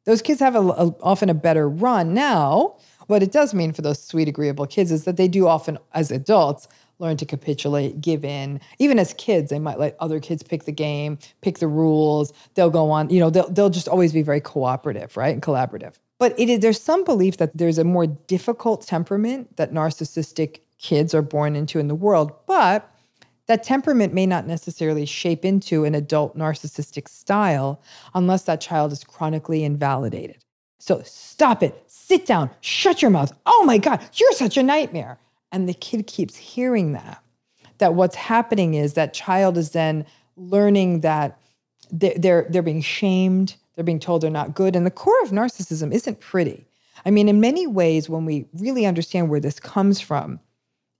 [0.07, 2.77] Those kids have a, a, often a better run now.
[3.09, 6.11] What it does mean for those sweet, agreeable kids is that they do often, as
[6.11, 8.61] adults, learn to capitulate, give in.
[8.79, 12.33] Even as kids, they might let other kids pick the game, pick the rules.
[12.55, 15.35] They'll go on, you know, they'll, they'll just always be very cooperative, right?
[15.35, 15.95] And collaborative.
[16.19, 21.15] But it is, there's some belief that there's a more difficult temperament that narcissistic kids
[21.15, 22.91] are born into in the world, but
[23.47, 27.81] that temperament may not necessarily shape into an adult narcissistic style
[28.15, 30.39] unless that child is chronically invalidated.
[30.79, 33.33] So stop it, sit down, shut your mouth.
[33.47, 35.19] Oh my God, you're such a nightmare.
[35.53, 37.23] And the kid keeps hearing that.
[37.79, 40.07] That what's happening is that child is then
[40.37, 41.39] learning that
[41.91, 44.75] they're, they're being shamed, they're being told they're not good.
[44.75, 46.67] And the core of narcissism isn't pretty.
[47.05, 50.41] I mean, in many ways, when we really understand where this comes from,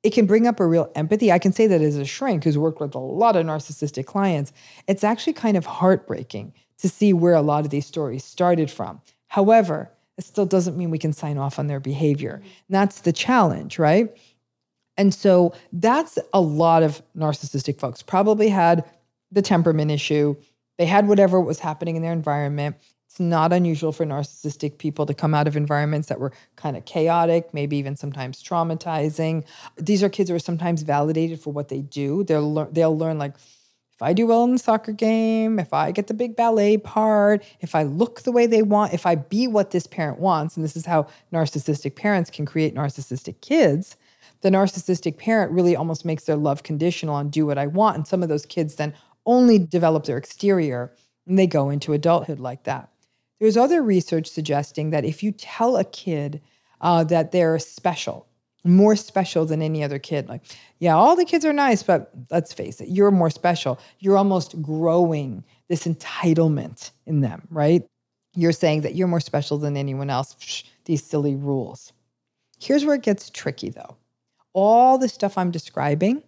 [0.07, 1.33] it can bring up a real empathy.
[1.33, 4.53] I can say that as a shrink who's worked with a lot of narcissistic clients,
[4.87, 9.01] it's actually kind of heartbreaking to see where a lot of these stories started from.
[9.27, 12.35] However, it still doesn't mean we can sign off on their behavior.
[12.35, 12.45] Mm-hmm.
[12.45, 14.17] And that's the challenge, right?
[14.97, 18.85] And so that's a lot of narcissistic folks probably had
[19.33, 20.37] the temperament issue.
[20.79, 22.77] They had whatever was happening in their environment.
[23.17, 26.85] It's not unusual for narcissistic people to come out of environments that were kind of
[26.85, 29.47] chaotic, maybe even sometimes traumatizing.
[29.79, 32.25] These are kids who are sometimes validated for what they do.
[32.25, 35.93] They'll learn, they'll learn like, if I do well in the soccer game, if I
[35.93, 39.47] get the big ballet part, if I look the way they want, if I be
[39.47, 43.97] what this parent wants, and this is how narcissistic parents can create narcissistic kids,
[44.43, 47.97] the narcissistic parent really almost makes their love conditional on do what I want.
[47.97, 48.93] And some of those kids then
[49.25, 50.93] only develop their exterior
[51.27, 52.91] and they go into adulthood like that.
[53.41, 56.41] There's other research suggesting that if you tell a kid
[56.81, 58.27] uh, that they're special,
[58.65, 60.43] more special than any other kid, like,
[60.79, 63.79] yeah, all the kids are nice, but let's face it, you're more special.
[64.01, 67.85] You're almost growing this entitlement in them, right?
[68.35, 70.35] You're saying that you're more special than anyone else.
[70.35, 71.93] Psh, these silly rules.
[72.61, 73.97] Here's where it gets tricky though.
[74.53, 76.23] All the stuff I'm describing,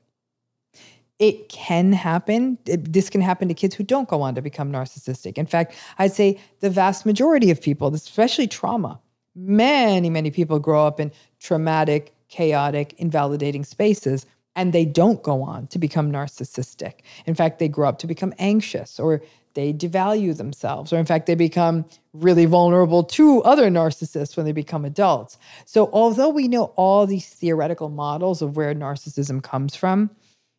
[1.19, 2.59] it can happen.
[2.67, 5.39] It- this can happen to kids who don't go on to become narcissistic.
[5.39, 9.01] In fact, I'd say the vast majority of people, especially trauma,
[9.35, 14.27] many, many people grow up in traumatic, chaotic, invalidating spaces
[14.57, 16.95] and they don't go on to become narcissistic.
[17.27, 19.23] In fact, they grow up to become anxious or
[19.55, 24.53] they devalue themselves, or in fact, they become really vulnerable to other narcissists when they
[24.53, 25.39] become adults.
[25.65, 30.11] So, although we know all these theoretical models of where narcissism comes from,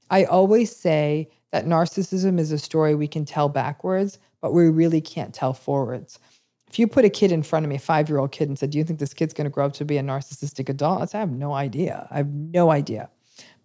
[0.10, 5.02] I always say that narcissism is a story we can tell backwards, but we really
[5.02, 6.20] can't tell forwards.
[6.68, 8.58] If you put a kid in front of me, a five year old kid, and
[8.58, 11.02] said, Do you think this kid's going to grow up to be a narcissistic adult?
[11.02, 12.08] I'd say, I have no idea.
[12.12, 13.10] I have no idea.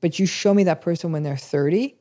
[0.00, 1.94] But you show me that person when they're 30,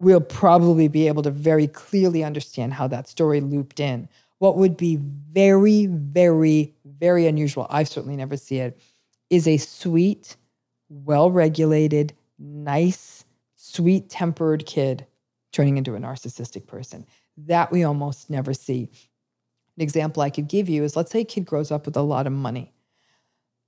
[0.00, 4.08] we'll probably be able to very clearly understand how that story looped in.
[4.38, 8.80] What would be very, very, very unusual, I've certainly never seen it,
[9.30, 10.36] is a sweet,
[10.90, 13.23] well regulated, nice,
[13.74, 15.06] sweet tempered kid
[15.52, 17.06] turning into a narcissistic person.
[17.36, 18.90] That we almost never see.
[19.76, 22.02] An example I could give you is let's say a kid grows up with a
[22.02, 22.72] lot of money.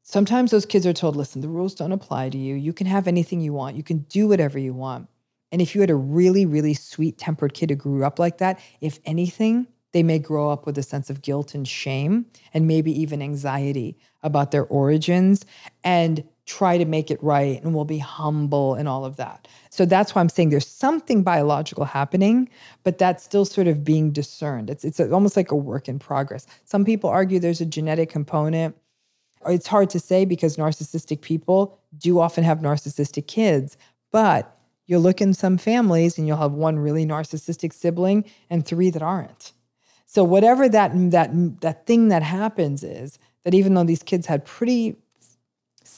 [0.02, 2.54] Sometimes those kids are told, listen, the rules don't apply to you.
[2.54, 5.08] You can have anything you want, you can do whatever you want.
[5.50, 8.60] And if you had a really, really sweet tempered kid who grew up like that,
[8.80, 12.92] if anything, they may grow up with a sense of guilt and shame and maybe
[13.00, 15.44] even anxiety about their origins
[15.82, 19.48] and try to make it right and we'll be humble and all of that.
[19.70, 22.48] So that's why I'm saying there's something biological happening,
[22.85, 24.70] but that's still sort of being discerned.
[24.70, 26.46] It's it's almost like a work in progress.
[26.64, 28.76] Some people argue there's a genetic component.
[29.46, 33.76] It's hard to say because narcissistic people do often have narcissistic kids,
[34.12, 34.56] but
[34.87, 39.02] you'll look in some families and you'll have one really narcissistic sibling and three that
[39.02, 39.52] aren't.
[40.06, 44.44] So whatever that that that thing that happens is that even though these kids had
[44.44, 44.96] pretty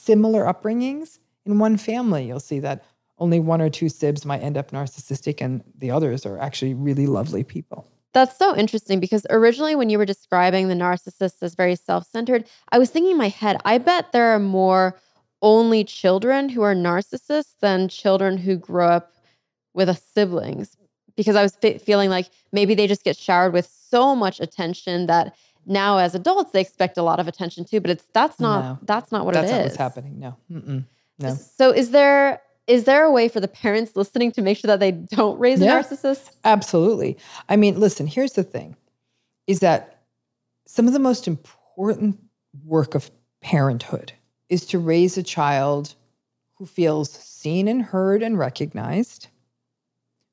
[0.09, 2.83] similar upbringings in one family, you'll see that
[3.19, 7.05] only one or two sibs might end up narcissistic and the others are actually really
[7.05, 7.85] lovely people.
[8.11, 12.45] That's so interesting because originally, when you were describing the narcissist as very self centered,
[12.71, 14.99] I was thinking in my head, I bet there are more
[15.43, 19.13] only children who are narcissists than children who grow up
[19.75, 20.75] with a siblings.
[21.15, 25.05] Because I was fe- feeling like maybe they just get showered with so much attention
[25.05, 25.35] that
[25.69, 27.79] now as adults they expect a lot of attention too.
[27.79, 28.79] But it's that's not No.
[28.83, 29.51] that's not what it is.
[29.51, 29.59] That's it is.
[29.59, 30.19] not what's happening.
[30.19, 30.35] No.
[30.51, 30.83] Mm-mm.
[31.19, 31.35] No.
[31.35, 34.79] So is there is there a way for the parents listening to make sure that
[34.79, 35.79] they don't raise Yeah.
[35.79, 36.31] a narcissist?
[36.43, 37.17] Absolutely.
[37.47, 38.75] I mean, listen, here's the thing
[39.47, 40.01] is that
[40.67, 42.19] some of the most important
[42.65, 43.09] work of
[43.41, 44.11] parenthood
[44.49, 45.95] is to raise a child
[46.55, 49.27] who feels seen and heard and recognized,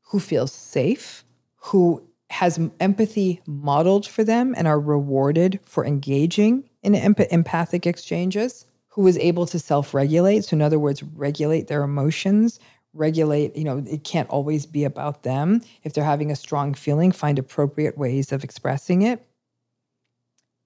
[0.03, 1.25] who feels safe,
[1.57, 8.66] who has empathy modeled for them and are rewarded for engaging in emp- empathic exchanges,
[8.88, 10.44] who is able to self regulate.
[10.44, 12.58] So, in other words, regulate their emotions,
[12.94, 15.62] regulate, you know, it can't always be about them.
[15.84, 19.24] If they're having a strong feeling, find appropriate ways of expressing it.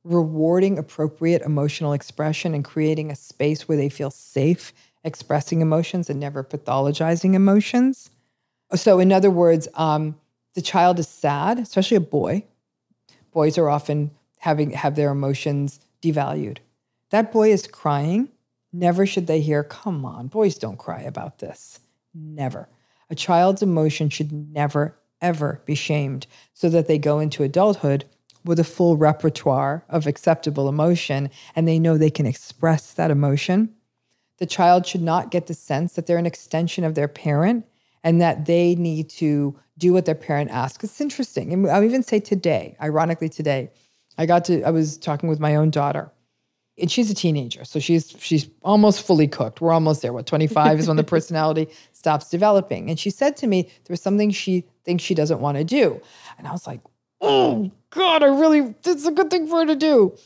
[0.05, 4.73] Rewarding appropriate emotional expression and creating a space where they feel safe
[5.05, 8.11] expressing emotions and never pathologizing emotions.
[8.75, 10.15] So, in other words, um,
[10.55, 12.45] the child is sad, especially a boy.
[13.33, 16.59] Boys are often having have their emotions devalued.
[17.11, 18.29] That boy is crying.
[18.73, 21.81] Never should they hear, "Come on, boys don't cry about this."
[22.15, 22.69] Never.
[23.11, 28.05] A child's emotion should never ever be shamed, so that they go into adulthood
[28.45, 33.75] with a full repertoire of acceptable emotion and they know they can express that emotion.
[34.39, 37.67] The child should not get the sense that they're an extension of their parent
[38.05, 40.85] and that they need to do what their parent asks.
[40.85, 41.53] It's interesting.
[41.53, 43.71] And I'll even say today, ironically today,
[44.19, 46.11] I got to I was talking with my own daughter.
[46.79, 49.61] And she's a teenager, so she's she's almost fully cooked.
[49.61, 50.15] We're almost there.
[50.15, 52.89] What 25 is when the personality stops developing.
[52.89, 56.01] And she said to me there's something she thinks she doesn't want to do.
[56.39, 56.81] And I was like,
[57.21, 60.17] "Oh god, I really it's a good thing for her to do."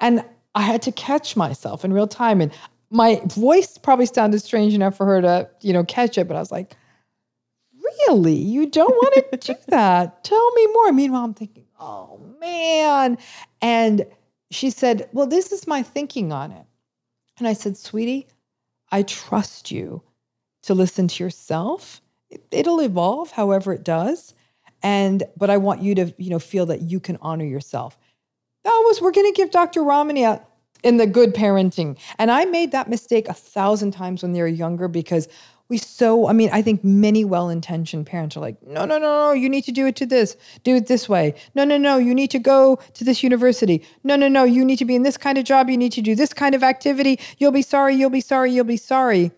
[0.00, 0.22] And
[0.54, 2.52] I had to catch myself in real time and
[2.92, 6.40] my voice probably sounded strange enough for her to, you know, catch it, but I
[6.40, 6.76] was like,
[8.08, 8.34] really?
[8.34, 10.24] You don't want to do that?
[10.24, 10.92] Tell me more.
[10.92, 13.18] Meanwhile, I'm thinking, oh man.
[13.60, 14.06] And
[14.50, 16.66] she said, well, this is my thinking on it.
[17.38, 18.28] And I said, sweetie,
[18.90, 20.02] I trust you
[20.64, 22.00] to listen to yourself.
[22.30, 24.34] It, it'll evolve however it does.
[24.82, 27.98] And, but I want you to, you know, feel that you can honor yourself.
[28.64, 29.82] That was, we're going to give Dr.
[29.82, 30.44] Ramani a,
[30.82, 31.96] in the good parenting.
[32.18, 35.28] And I made that mistake a thousand times when they were younger because
[35.72, 39.28] we so, I mean, I think many well intentioned parents are like, no, no, no,
[39.28, 41.34] no, you need to do it to this, do it this way.
[41.54, 43.82] No, no, no, you need to go to this university.
[44.04, 45.70] No, no, no, you need to be in this kind of job.
[45.70, 47.18] You need to do this kind of activity.
[47.38, 49.32] You'll be sorry, you'll be sorry, you'll be sorry.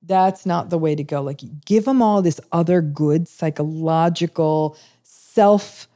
[0.00, 1.20] That's not the way to go.
[1.20, 5.88] Like, give them all this other good psychological self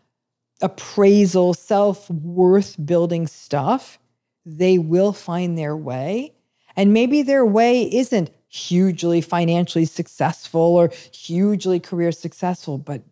[0.61, 4.01] appraisal, self worth building stuff.
[4.45, 6.35] They will find their way.
[6.75, 13.03] And maybe their way isn't hugely financially successful or hugely career successful, but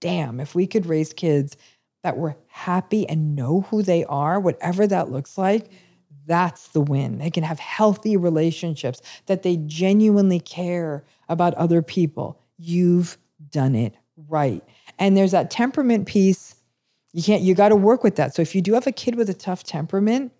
[0.00, 1.56] damn, if we could raise kids
[2.02, 5.70] that were happy and know who they are, whatever that looks like,
[6.26, 7.18] that's the win.
[7.18, 12.40] They can have healthy relationships, that they genuinely care about other people.
[12.58, 13.18] You've
[13.50, 13.94] done it
[14.28, 14.62] right.
[14.98, 16.54] And there's that temperament piece.
[17.12, 18.34] You can't, you got to work with that.
[18.34, 20.32] So if you do have a kid with a tough temperament,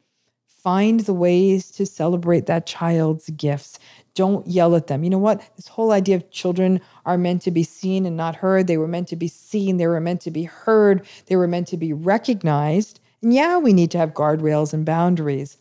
[0.47, 3.79] find the ways to celebrate that child's gifts.
[4.19, 5.05] Don't yell at them.
[5.05, 5.41] You know what?
[5.55, 8.67] This whole idea of children are meant to be seen and not heard.
[8.67, 9.77] They were meant to be seen.
[9.77, 11.07] They were meant to be heard.
[11.27, 12.99] They were meant to be recognized.
[13.23, 15.57] And yeah, we need to have guardrails and boundaries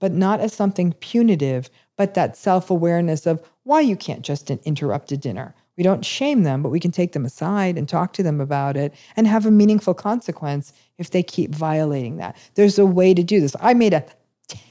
[0.00, 5.12] but not as something punitive, but that self awareness of why you can't just interrupt
[5.12, 5.54] a dinner.
[5.76, 8.76] We don't shame them, but we can take them aside and talk to them about
[8.76, 12.36] it and have a meaningful consequence if they keep violating that.
[12.54, 13.56] There's a way to do this.
[13.60, 14.04] I made a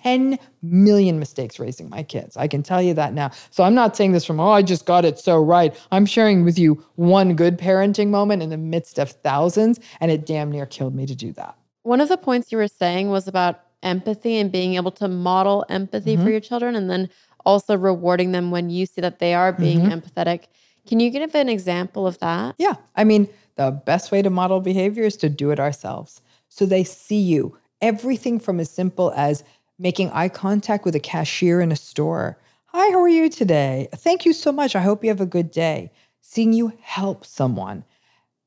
[0.04, 2.38] 10 million mistakes raising my kids.
[2.38, 3.32] I can tell you that now.
[3.50, 5.76] So I'm not saying this from, oh, I just got it so right.
[5.92, 10.26] I'm sharing with you one good parenting moment in the midst of thousands, and it
[10.26, 11.56] damn near killed me to do that.
[11.84, 15.66] One of the points you were saying was about empathy and being able to model
[15.70, 16.24] empathy mm-hmm.
[16.24, 17.10] for your children and then
[17.46, 20.00] also rewarding them when you see that they are being mm-hmm.
[20.00, 20.46] empathetic.
[20.86, 22.56] Can you give an example of that?
[22.58, 22.76] Yeah.
[22.96, 26.22] I mean, the best way to model behavior is to do it ourselves.
[26.50, 27.58] So they see you.
[27.82, 29.44] Everything from as simple as
[29.80, 32.38] making eye contact with a cashier in a store.
[32.68, 33.88] Hi, how are you today?
[33.96, 34.76] Thank you so much.
[34.76, 35.92] I hope you have a good day.
[36.22, 37.84] Seeing you help someone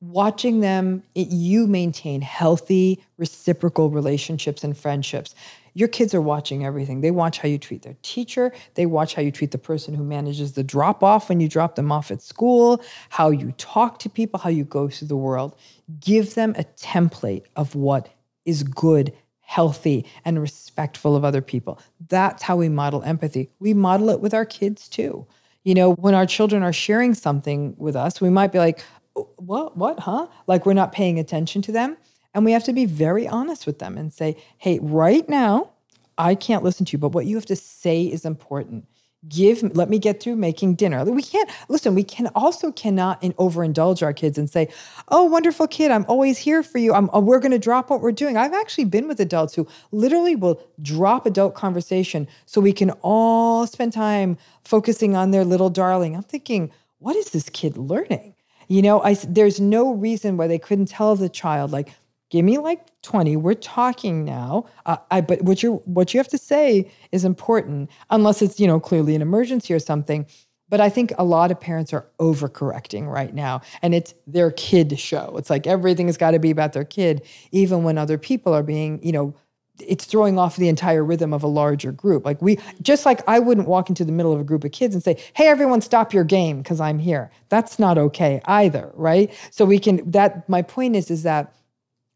[0.03, 5.35] watching them, it, you maintain healthy, reciprocal relationships and friendships.
[5.75, 7.01] Your kids are watching everything.
[7.01, 8.53] They watch how you treat their teacher.
[8.75, 11.77] They watch how you treat the person who manages the drop off when you drop
[11.77, 15.57] them off at school, how you talk to people, how you go through the world.
[16.01, 18.09] Give them a template of what
[18.45, 19.13] is good,
[19.53, 21.79] healthy, and respectful of other people.
[22.09, 23.51] That's how we model empathy.
[23.59, 25.27] We model it with our kids too.
[25.65, 28.83] You know, when our children are sharing something with us, we might be like,
[29.15, 30.27] oh, what, what, huh?
[30.47, 31.99] Like we're not paying attention to them.
[32.33, 35.69] And we have to be very honest with them and say, hey, right now,
[36.17, 38.87] I can't listen to you, but what you have to say is important.
[39.29, 41.05] Give, let me get through making dinner.
[41.05, 44.69] We can't, listen, we can also cannot in, overindulge our kids and say,
[45.09, 46.93] oh, wonderful kid, I'm always here for you.
[46.93, 48.37] I'm, uh, we're going to drop what we're doing.
[48.37, 53.65] I've actually been with adults who literally will drop adult conversation so we can all
[53.69, 56.17] spend time focusing on their little darling.
[56.17, 58.35] I'm thinking, what is this kid learning?
[58.67, 61.93] You know, I there's no reason why they couldn't tell the child like,
[62.33, 66.29] give me like 20 we're talking now uh, I, but what you what you have
[66.29, 70.27] to say is important unless it's you know clearly an emergency or something
[70.69, 74.99] but i think a lot of parents are overcorrecting right now and it's their kid
[74.99, 77.23] show it's like everything has got to be about their kid
[77.53, 79.35] even when other people are being you know
[79.81, 82.27] it's throwing off the entire rhythm of a larger group.
[82.27, 84.95] Like we just like I wouldn't walk into the middle of a group of kids
[84.95, 89.33] and say, "Hey everyone stop your game because I'm here." That's not okay either, right?
[89.51, 91.55] So we can that my point is is that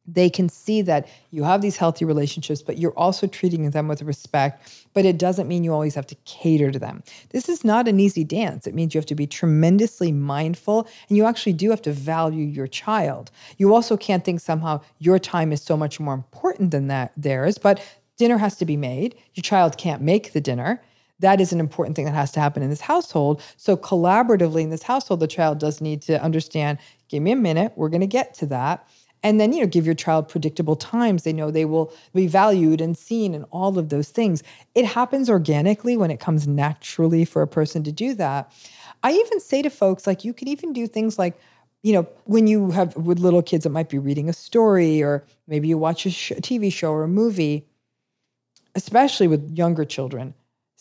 [0.08, 4.02] they can see that you have these healthy relationships, but you're also treating them with
[4.02, 4.86] respect.
[4.94, 7.02] But it doesn't mean you always have to cater to them.
[7.30, 8.66] This is not an easy dance.
[8.66, 12.44] It means you have to be tremendously mindful and you actually do have to value
[12.44, 13.30] your child.
[13.58, 17.58] You also can't think somehow your time is so much more important than that theirs,
[17.58, 17.82] but
[18.16, 19.16] dinner has to be made.
[19.34, 20.82] Your child can't make the dinner.
[21.20, 23.42] That is an important thing that has to happen in this household.
[23.56, 26.78] So, collaboratively in this household, the child does need to understand
[27.08, 28.86] give me a minute, we're going to get to that
[29.26, 31.24] and then you know give your child predictable times.
[31.24, 34.44] They know they will be valued and seen and all of those things.
[34.76, 38.52] It happens organically when it comes naturally for a person to do that.
[39.02, 41.36] I even say to folks like you can even do things like
[41.82, 45.24] you know when you have with little kids it might be reading a story or
[45.48, 47.66] maybe you watch a, sh- a tv show or a movie
[48.74, 50.34] especially with younger children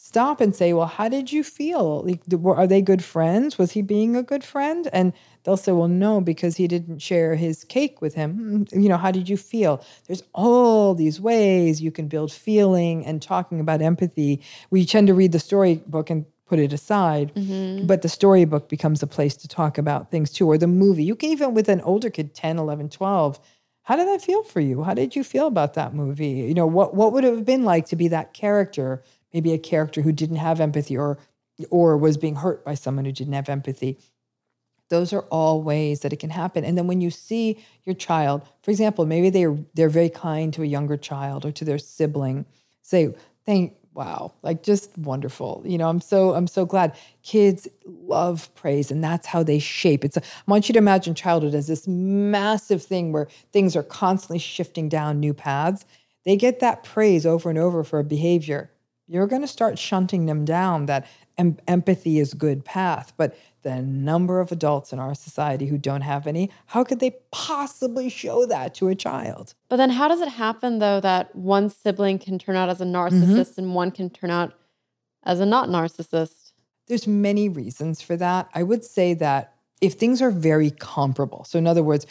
[0.05, 3.81] stop and say well how did you feel like, are they good friends was he
[3.81, 5.13] being a good friend and
[5.45, 8.65] they'll say, well, no, because he didn't share his cake with him.
[8.67, 9.83] Mm, you know, how did you feel?
[10.07, 14.41] There's all these ways you can build feeling and talking about empathy.
[14.71, 17.87] We tend to read the storybook and put it aside, mm-hmm.
[17.87, 21.03] but the storybook becomes a place to talk about things too, or the movie.
[21.03, 23.39] You can even with an older kid, 10, 11, 12,
[23.83, 24.83] how did that feel for you?
[24.83, 26.27] How did you feel about that movie?
[26.27, 29.03] You know, what what would it have been like to be that character?
[29.35, 31.19] Maybe a character who didn't have empathy or
[31.69, 33.99] or was being hurt by someone who didn't have empathy.
[34.89, 36.63] Those are all ways that it can happen.
[36.63, 40.63] And then when you see your child, for example, maybe they're they're very kind to
[40.63, 42.45] a younger child or to their sibling,
[42.81, 43.13] say,
[43.45, 45.61] thank wow like just wonderful.
[45.65, 46.95] You know i'm so i'm so glad.
[47.23, 50.05] Kids love praise and that's how they shape.
[50.05, 53.83] It's a, i want you to imagine childhood as this massive thing where things are
[53.83, 55.85] constantly shifting down new paths.
[56.25, 58.71] They get that praise over and over for a behavior
[59.07, 63.81] you're going to start shunting them down that em- empathy is good path but the
[63.81, 68.45] number of adults in our society who don't have any how could they possibly show
[68.45, 69.55] that to a child?
[69.69, 72.85] But then how does it happen though that one sibling can turn out as a
[72.85, 73.61] narcissist mm-hmm.
[73.61, 74.53] and one can turn out
[75.23, 76.51] as a not narcissist?
[76.87, 78.47] there's many reasons for that.
[78.53, 82.05] I would say that if things are very comparable so in other words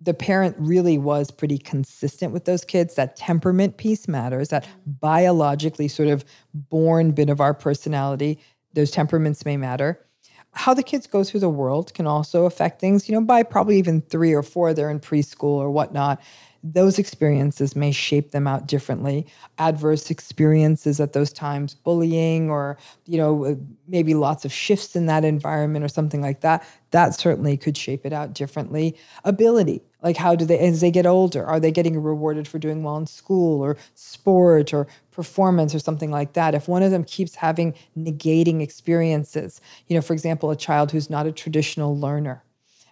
[0.00, 2.94] the parent really was pretty consistent with those kids.
[2.94, 6.24] That temperament piece matters that biologically sort of
[6.54, 8.38] born bit of our personality
[8.74, 10.04] those temperaments may matter.
[10.52, 13.78] How the kids go through the world can also affect things you know by probably
[13.78, 16.20] even three or four they're in preschool or whatnot.
[16.64, 19.26] Those experiences may shape them out differently.
[19.58, 23.54] Adverse experiences at those times bullying or you know uh,
[23.86, 28.06] maybe lots of shifts in that environment or something like that that certainly could shape
[28.06, 28.96] it out differently.
[29.24, 32.82] Ability like how do they as they get older are they getting rewarded for doing
[32.82, 37.04] well in school or sport or performance or something like that if one of them
[37.04, 42.42] keeps having negating experiences you know for example a child who's not a traditional learner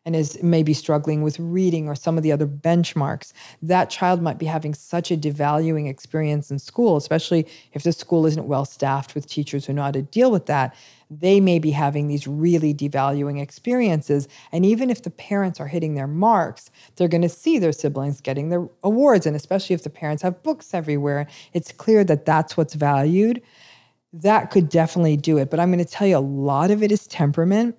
[0.06, 4.38] and is maybe struggling with reading or some of the other benchmarks, that child might
[4.38, 9.16] be having such a devaluing experience in school, especially if the school isn't well staffed
[9.16, 10.74] with teachers who know how to deal with that.
[11.10, 14.26] They may be having these really devaluing experiences.
[14.50, 18.20] And even if the parents are hitting their marks, they're going to see their siblings
[18.20, 19.24] getting their awards.
[19.24, 23.40] And especially if the parents have books everywhere, it's clear that that's what's valued.
[24.12, 25.50] That could definitely do it.
[25.50, 27.76] But I'm going to tell you, a lot of it is temperament.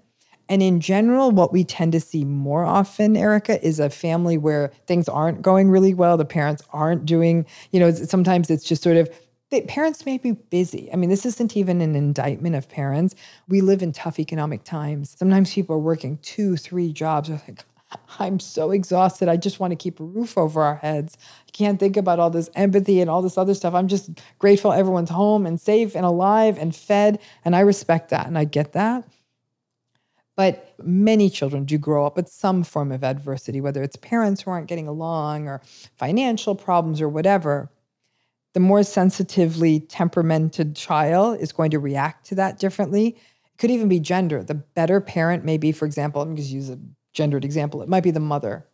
[0.49, 4.71] And in general, what we tend to see more often, Erika, is a family where
[4.85, 6.15] things aren't going really well.
[6.15, 9.09] The parents aren't doing, you know, sometimes it's just sort of,
[9.49, 10.89] the parents may be busy.
[10.91, 13.15] I mean, this isn't even an indictment of parents.
[13.47, 15.15] We live in tough economic times.
[15.17, 17.29] Sometimes people are working two, three jobs.
[17.29, 17.63] They're like,
[18.19, 19.29] I'm so exhausted.
[19.29, 21.17] I just want to keep a roof over our heads.
[21.47, 23.73] I can't think about all this empathy and all this other stuff.
[23.73, 27.19] I'm just grateful everyone's home and safe and alive and fed.
[27.45, 29.07] And I respect that and I get that.
[30.35, 34.51] But many children do grow up with some form of adversity, whether it's parents who
[34.51, 35.61] aren't getting along or
[35.95, 37.71] financial problems or whatever.
[38.57, 43.09] The more sensitively temperamented child is going to react to that differently.
[43.09, 44.43] It could even be gender.
[44.43, 46.79] The better parent may be, for example, just use a
[47.13, 47.83] gendered example.
[47.83, 48.67] It might be the mother.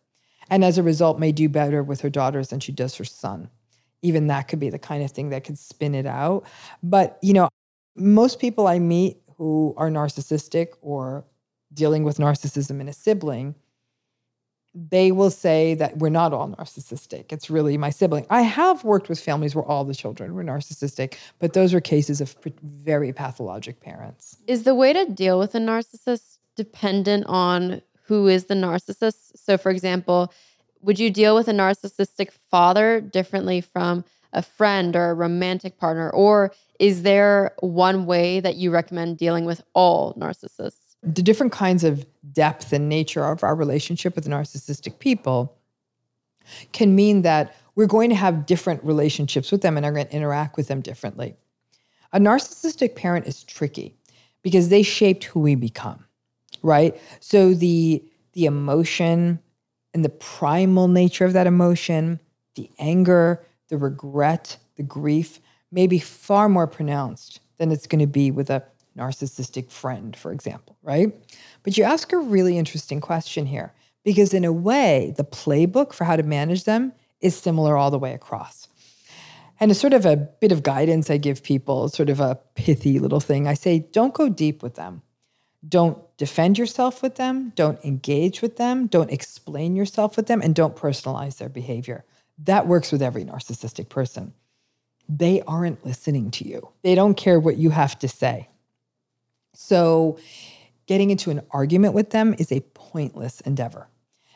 [0.48, 3.50] And as a result, may do better with her daughters than she does her son.
[4.00, 6.46] Even that could be the kind of thing that could spin it out.
[6.82, 7.50] But, you know,
[7.94, 11.26] most people I meet who are narcissistic or
[11.74, 13.54] dealing with narcissism in a sibling,
[14.74, 17.32] they will say that we're not all narcissistic.
[17.32, 18.26] It's really my sibling.
[18.28, 22.20] I have worked with families where all the children were narcissistic, but those are cases
[22.20, 24.36] of very pathologic parents.
[24.46, 29.36] Is the way to deal with a narcissist dependent on who is the narcissist?
[29.36, 30.32] So, for example,
[30.82, 36.10] would you deal with a narcissistic father differently from a friend or a romantic partner?
[36.10, 40.83] Or is there one way that you recommend dealing with all narcissists?
[41.04, 45.56] The different kinds of depth and nature of our relationship with narcissistic people
[46.72, 50.14] can mean that we're going to have different relationships with them and are going to
[50.14, 51.36] interact with them differently.
[52.12, 53.94] A narcissistic parent is tricky
[54.42, 56.04] because they shaped who we become,
[56.62, 56.98] right?
[57.20, 59.38] So the the emotion
[59.94, 62.18] and the primal nature of that emotion,
[62.56, 65.40] the anger, the regret, the grief
[65.70, 68.62] may be far more pronounced than it's going to be with a
[68.96, 71.12] narcissistic friend, for example, right?
[71.62, 73.72] But you ask a really interesting question here
[74.04, 77.98] because, in a way, the playbook for how to manage them is similar all the
[77.98, 78.68] way across.
[79.60, 82.98] And it's sort of a bit of guidance I give people, sort of a pithy
[82.98, 83.46] little thing.
[83.46, 85.02] I say, don't go deep with them.
[85.66, 87.52] Don't defend yourself with them.
[87.54, 88.86] Don't engage with them.
[88.86, 90.42] Don't explain yourself with them.
[90.42, 92.04] And don't personalize their behavior.
[92.38, 94.34] That works with every narcissistic person.
[95.08, 98.48] They aren't listening to you, they don't care what you have to say.
[99.54, 100.18] So,
[100.86, 103.88] getting into an argument with them is a pointless endeavor.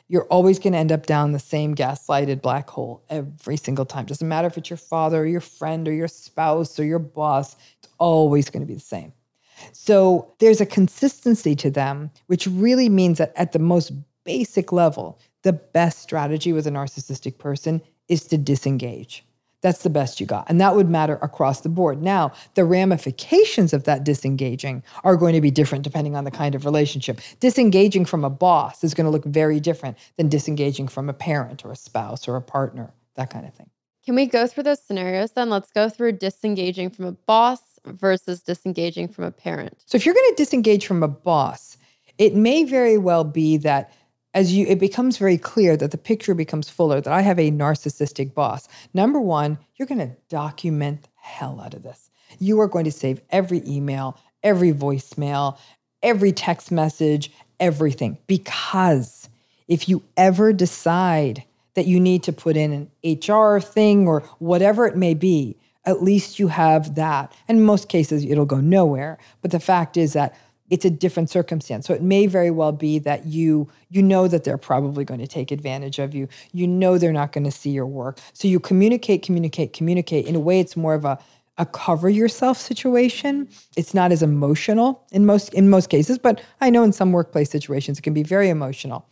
[0.07, 4.07] You're always going to end up down the same gaslighted black hole every single time.
[4.07, 7.57] Doesn't matter if it's your father or your friend or your spouse or your boss,
[7.83, 9.13] it's always going to be the same.
[9.73, 13.93] So, there's a consistency to them, which really means that at the most
[14.25, 19.25] basic level, the best strategy with a narcissistic person is to disengage.
[19.61, 20.49] That's the best you got.
[20.49, 22.01] And that would matter across the board.
[22.01, 26.55] Now, the ramifications of that disengaging are going to be different depending on the kind
[26.55, 27.21] of relationship.
[27.41, 31.65] Disengaging from a boss is going to look very different than disengaging from a parent
[31.65, 33.69] or a spouse or a partner, that kind of thing.
[34.05, 35.51] Can we go through those scenarios then?
[35.51, 39.83] Let's go through disengaging from a boss versus disengaging from a parent.
[39.87, 41.77] So if you're going to disengage from a boss,
[42.17, 43.93] it may very well be that
[44.35, 47.51] as you it becomes very clear that the picture becomes fuller that I have a
[47.51, 48.69] narcissistic boss.
[48.95, 52.11] Number 1, you're going to document the hell out of this.
[52.39, 55.59] You are going to save every email, every voicemail,
[56.03, 59.29] every text message, everything because
[59.67, 62.73] if you ever decide that you need to put in
[63.05, 67.33] an HR thing or whatever it may be, at least you have that.
[67.47, 69.19] And in most cases, it'll go nowhere.
[69.43, 70.37] But the fact is that
[70.71, 71.87] it's a different circumstance.
[71.87, 75.27] So it may very well be that you you know that they're probably going to
[75.27, 76.29] take advantage of you.
[76.53, 78.19] You know they're not going to see your work.
[78.33, 80.27] So you communicate, communicate, communicate.
[80.27, 81.19] In a way, it's more of a
[81.59, 83.49] a cover yourself situation.
[83.77, 87.51] It's not as emotional in most in most cases, but I know in some workplace
[87.51, 89.07] situations it can be very emotional.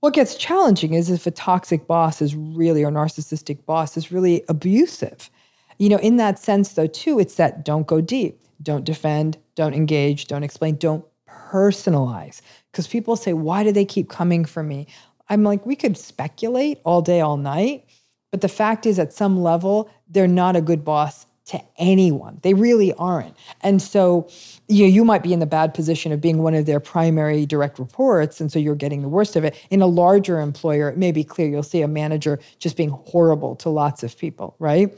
[0.00, 4.42] What gets challenging is if a toxic boss is really or narcissistic boss is really
[4.48, 5.30] abusive.
[5.78, 9.74] You know, in that sense though too, it's that don't go deep, don't defend, don't
[9.74, 12.40] engage, don't explain, don't personalize.
[12.70, 14.86] Because people say, why do they keep coming for me?
[15.28, 17.84] I'm like, we could speculate all day, all night.
[18.30, 22.38] But the fact is, at some level, they're not a good boss to anyone.
[22.42, 23.36] They really aren't.
[23.62, 24.28] And so,
[24.68, 27.44] you know, you might be in the bad position of being one of their primary
[27.46, 28.40] direct reports.
[28.40, 29.56] And so you're getting the worst of it.
[29.70, 33.56] In a larger employer, it may be clear you'll see a manager just being horrible
[33.56, 34.96] to lots of people, right?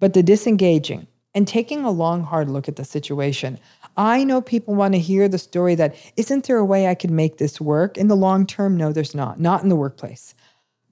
[0.00, 3.58] But the disengaging, and taking a long, hard look at the situation.
[3.96, 7.10] I know people want to hear the story that isn't there a way I could
[7.10, 7.96] make this work?
[7.96, 10.34] In the long term, no, there's not, not in the workplace.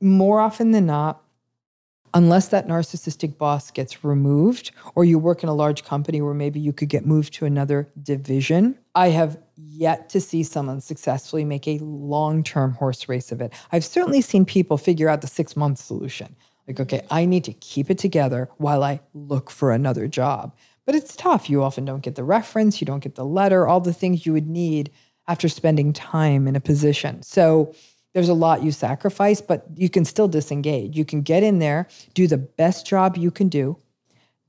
[0.01, 1.22] More often than not,
[2.14, 6.59] unless that narcissistic boss gets removed or you work in a large company where maybe
[6.59, 11.68] you could get moved to another division, I have yet to see someone successfully make
[11.68, 13.53] a long term horse race of it.
[13.72, 16.34] I've certainly seen people figure out the six month solution.
[16.71, 20.55] Like, okay, I need to keep it together while I look for another job.
[20.87, 21.51] But it's tough.
[21.51, 24.33] You often don't get the reference, you don't get the letter, all the things you
[24.33, 24.93] would need
[25.27, 27.23] after spending time in a position.
[27.23, 27.75] So
[28.14, 30.97] there's a lot you sacrifice, but you can still disengage.
[30.97, 33.77] You can get in there, do the best job you can do,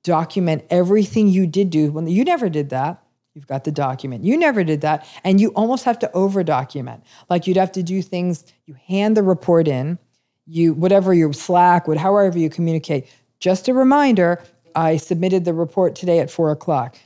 [0.04, 1.92] document everything you did do.
[1.92, 3.02] When you never did that,
[3.34, 4.26] you've got the document.
[4.26, 5.08] You never did that.
[5.24, 7.04] And you almost have to over document.
[7.32, 9.98] Like you'd have to do things, you hand the report in,
[10.52, 13.08] you whatever your Slack, would however you communicate.
[13.40, 14.42] Just a reminder,
[14.76, 16.98] I submitted the report today at four o'clock.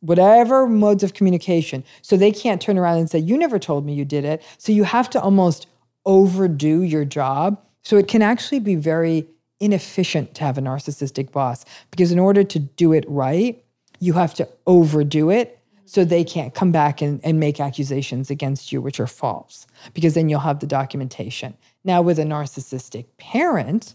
[0.00, 1.84] Whatever modes of communication.
[2.02, 4.42] So they can't turn around and say, You never told me you did it.
[4.58, 5.66] So you have to almost
[6.04, 7.60] overdo your job.
[7.82, 9.26] So it can actually be very
[9.60, 13.62] inefficient to have a narcissistic boss because in order to do it right,
[14.00, 18.72] you have to overdo it so they can't come back and, and make accusations against
[18.72, 21.54] you, which are false, because then you'll have the documentation.
[21.84, 23.94] Now, with a narcissistic parent,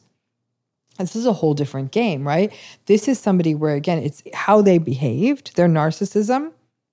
[0.98, 2.54] this is a whole different game, right?
[2.86, 6.52] This is somebody where, again, it's how they behaved, their narcissism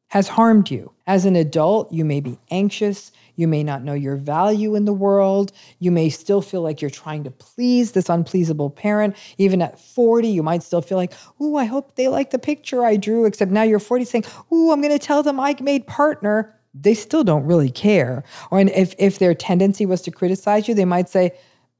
[0.08, 0.92] has harmed you.
[1.08, 3.10] As an adult, you may be anxious.
[3.34, 5.52] You may not know your value in the world.
[5.80, 9.16] You may still feel like you're trying to please this unpleasable parent.
[9.36, 12.84] Even at 40, you might still feel like, ooh, I hope they like the picture
[12.84, 15.86] I drew, except now you're 40 saying, ooh, I'm going to tell them I made
[15.86, 18.24] partner they still don't really care.
[18.50, 21.32] Or if, if their tendency was to criticize you, they might say,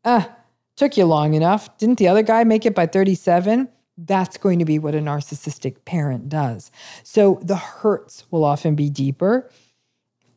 [0.04, 0.30] ah,
[0.76, 1.76] took you long enough.
[1.78, 3.68] Didn't the other guy make it by 37?
[3.98, 6.70] That's going to be what a narcissistic parent does.
[7.02, 9.50] So the hurts will often be deeper.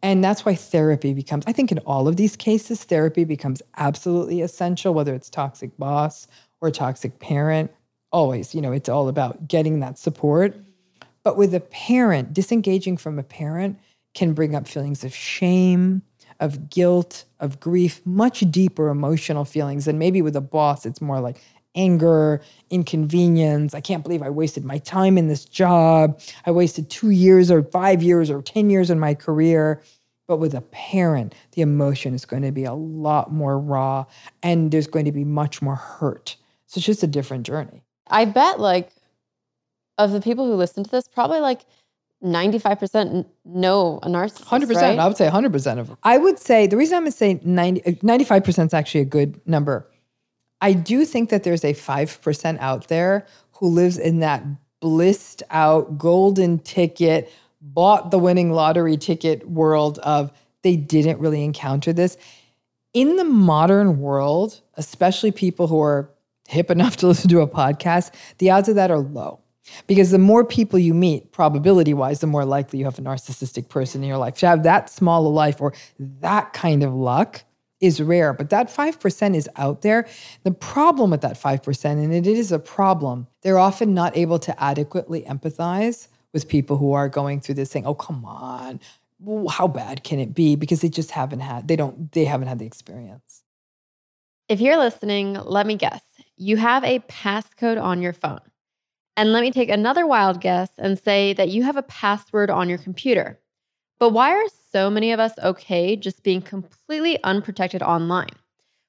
[0.01, 4.41] And that's why therapy becomes, I think in all of these cases, therapy becomes absolutely
[4.41, 6.25] essential, whether it's toxic boss
[6.61, 7.69] or toxic parent.
[8.11, 10.55] Always, you know, it's all about getting that support.
[11.23, 13.77] But with a parent, disengaging from a parent
[14.13, 16.01] can bring up feelings of shame,
[16.39, 19.87] of guilt, of grief, much deeper emotional feelings.
[19.87, 21.41] And maybe with a boss, it's more like
[21.75, 23.73] anger, inconvenience.
[23.73, 26.19] I can't believe I wasted my time in this job.
[26.45, 29.81] I wasted two years or five years or 10 years in my career.
[30.27, 34.05] But with a parent, the emotion is going to be a lot more raw
[34.43, 36.35] and there's going to be much more hurt.
[36.67, 37.83] So it's just a different journey.
[38.07, 38.91] I bet, like,
[39.97, 41.61] of the people who listen to this, probably like
[42.23, 44.45] 95% know a narcissist.
[44.45, 44.75] 100%.
[44.75, 44.99] Right?
[44.99, 45.97] I would say 100% of them.
[46.03, 49.39] I would say the reason I'm going to say 90, 95% is actually a good
[49.47, 49.89] number.
[50.61, 54.43] I do think that there's a 5% out there who lives in that
[54.81, 61.93] blissed out golden ticket, bought the winning lottery ticket world of they didn't really encounter
[61.93, 62.17] this.
[62.93, 66.09] In the modern world, especially people who are
[66.47, 69.39] hip enough to listen to a podcast, the odds of that are low.
[69.87, 73.69] Because the more people you meet, probability wise, the more likely you have a narcissistic
[73.69, 74.35] person in your life.
[74.35, 77.43] To have that small a life or that kind of luck
[77.81, 80.07] is rare, but that 5% is out there.
[80.43, 84.63] The problem with that 5%, and it is a problem, they're often not able to
[84.63, 87.85] adequately empathize with people who are going through this thing.
[87.85, 88.79] Oh, come on.
[89.49, 90.55] How bad can it be?
[90.55, 93.43] Because they just haven't had, they don't, they haven't had the experience.
[94.47, 96.03] If you're listening, let me guess.
[96.35, 98.39] You have a passcode on your phone.
[99.19, 102.69] And let me take another wild guess and say that you have a password on
[102.69, 103.37] your computer.
[103.99, 108.29] But why are so many of us okay just being completely unprotected online?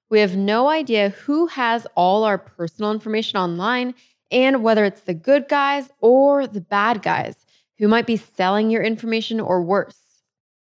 [0.09, 3.93] We have no idea who has all our personal information online
[4.31, 7.45] and whether it's the good guys or the bad guys
[7.79, 9.99] who might be selling your information or worse.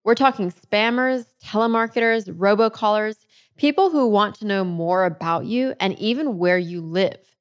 [0.02, 3.18] We're talking spammers, telemarketers, robocallers,
[3.56, 7.33] people who want to know more about you and even where you live.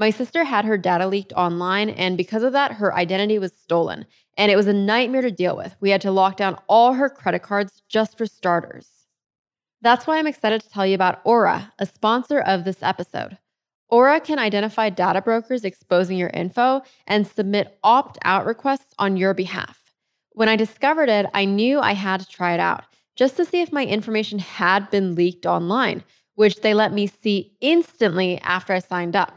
[0.00, 4.06] My sister had her data leaked online, and because of that, her identity was stolen.
[4.38, 5.76] And it was a nightmare to deal with.
[5.80, 8.88] We had to lock down all her credit cards just for starters.
[9.82, 13.36] That's why I'm excited to tell you about Aura, a sponsor of this episode.
[13.90, 19.34] Aura can identify data brokers exposing your info and submit opt out requests on your
[19.34, 19.92] behalf.
[20.30, 22.84] When I discovered it, I knew I had to try it out
[23.16, 26.04] just to see if my information had been leaked online,
[26.36, 29.36] which they let me see instantly after I signed up.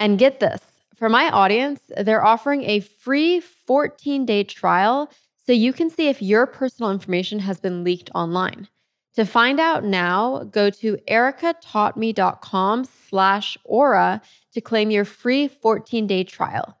[0.00, 0.60] And get this
[0.98, 5.10] for my audience, they're offering a free 14 day trial
[5.46, 8.68] so you can see if your personal information has been leaked online.
[9.14, 14.20] To find out now, go to erikataughtme.com slash aura
[14.52, 16.76] to claim your free 14 day trial.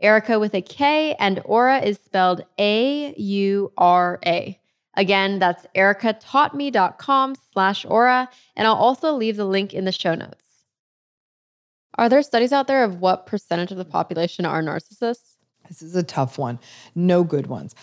[0.00, 4.58] Erika with a K and aura is spelled A U R A.
[4.96, 8.28] Again, that's erikataughtme.com slash aura.
[8.56, 10.49] And I'll also leave the link in the show notes.
[11.96, 15.36] Are there studies out there of what percentage of the population are narcissists?
[15.68, 16.58] This is a tough one.
[16.94, 17.74] No good ones.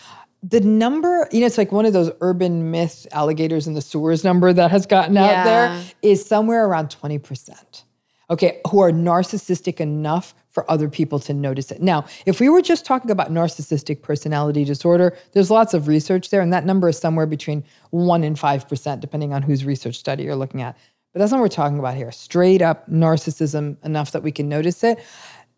[0.42, 4.24] The number, you know, it's like one of those urban myth alligators in the sewers
[4.24, 5.24] number that has gotten Yeah.
[5.24, 7.84] out there is somewhere around 20%.
[8.30, 11.80] Okay, who are narcissistic enough for other people to notice it.
[11.80, 16.42] Now, if we were just talking about narcissistic personality disorder, there's lots of research there,
[16.42, 20.36] and that number is somewhere between 1% and 5%, depending on whose research study you're
[20.36, 20.76] looking at.
[21.18, 22.12] But that's not what we're talking about here.
[22.12, 25.00] Straight up narcissism enough that we can notice it.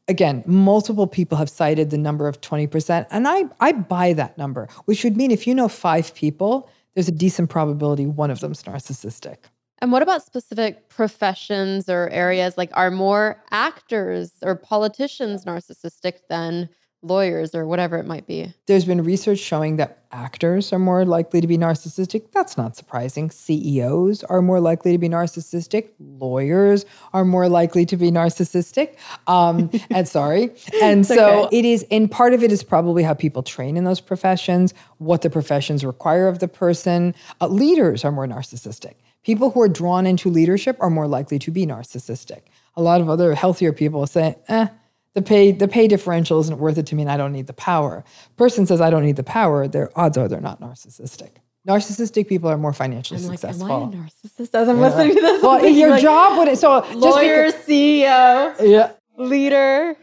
[0.09, 4.69] Again, multiple people have cited the number of 20%, and I, I buy that number,
[4.87, 8.63] which would mean if you know five people, there's a decent probability one of them's
[8.63, 9.37] narcissistic.
[9.81, 12.57] And what about specific professions or areas?
[12.57, 16.71] Like, are more actors or politicians narcissistic than
[17.03, 18.53] lawyers or whatever it might be?
[18.67, 22.33] There's been research showing that actors are more likely to be narcissistic.
[22.33, 23.31] That's not surprising.
[23.31, 25.89] CEOs are more likely to be narcissistic.
[25.99, 28.97] Lawyers are more likely to be narcissistic.
[29.27, 30.51] Um, and sorry.
[30.83, 31.59] And so okay.
[31.59, 35.23] it is, and part of it is probably how people train in those professions, what
[35.23, 37.15] the professions require of the person.
[37.41, 38.95] Uh, leaders are more narcissistic.
[39.23, 42.43] People who are drawn into leadership are more likely to be narcissistic.
[42.77, 44.69] A lot of other healthier people say, eh,
[45.15, 47.53] the pay the pay differential isn't worth it to me and I don't need the
[47.53, 48.05] power.
[48.37, 51.31] Person says I don't need the power, their odds are they're not narcissistic.
[51.69, 53.71] Narcissistic people are more financially I'm like, successful.
[53.71, 55.43] am I a narcissist as I'm listening to this?
[55.43, 58.93] well, your like, job would so just lawyer, because- CEO, yeah.
[59.19, 59.95] leader,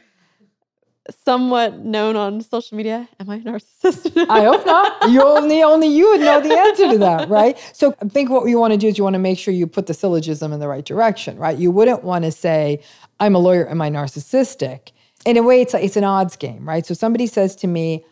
[1.25, 3.07] somewhat known on social media.
[3.19, 4.25] Am I a narcissist?
[4.29, 5.09] I hope not.
[5.09, 7.57] You only only you would know the answer to that, right?
[7.73, 9.67] So I think what you want to do is you want to make sure you
[9.67, 11.57] put the syllogism in the right direction, right?
[11.57, 12.83] You wouldn't want to say,
[13.19, 14.91] I'm a lawyer, am I narcissistic?
[15.27, 16.85] In a way, it's it's an odds game, right?
[16.85, 18.05] So somebody says to me,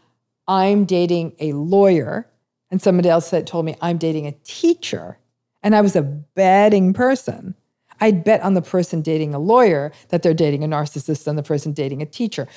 [0.49, 2.29] I'm dating a lawyer,
[2.69, 5.17] and somebody else said told me I'm dating a teacher,
[5.63, 7.55] and I was a betting person.
[8.01, 11.43] I'd bet on the person dating a lawyer that they're dating a narcissist and the
[11.43, 12.49] person dating a teacher.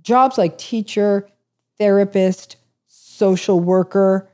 [0.00, 1.28] Jobs like teacher,
[1.76, 4.30] therapist, social worker,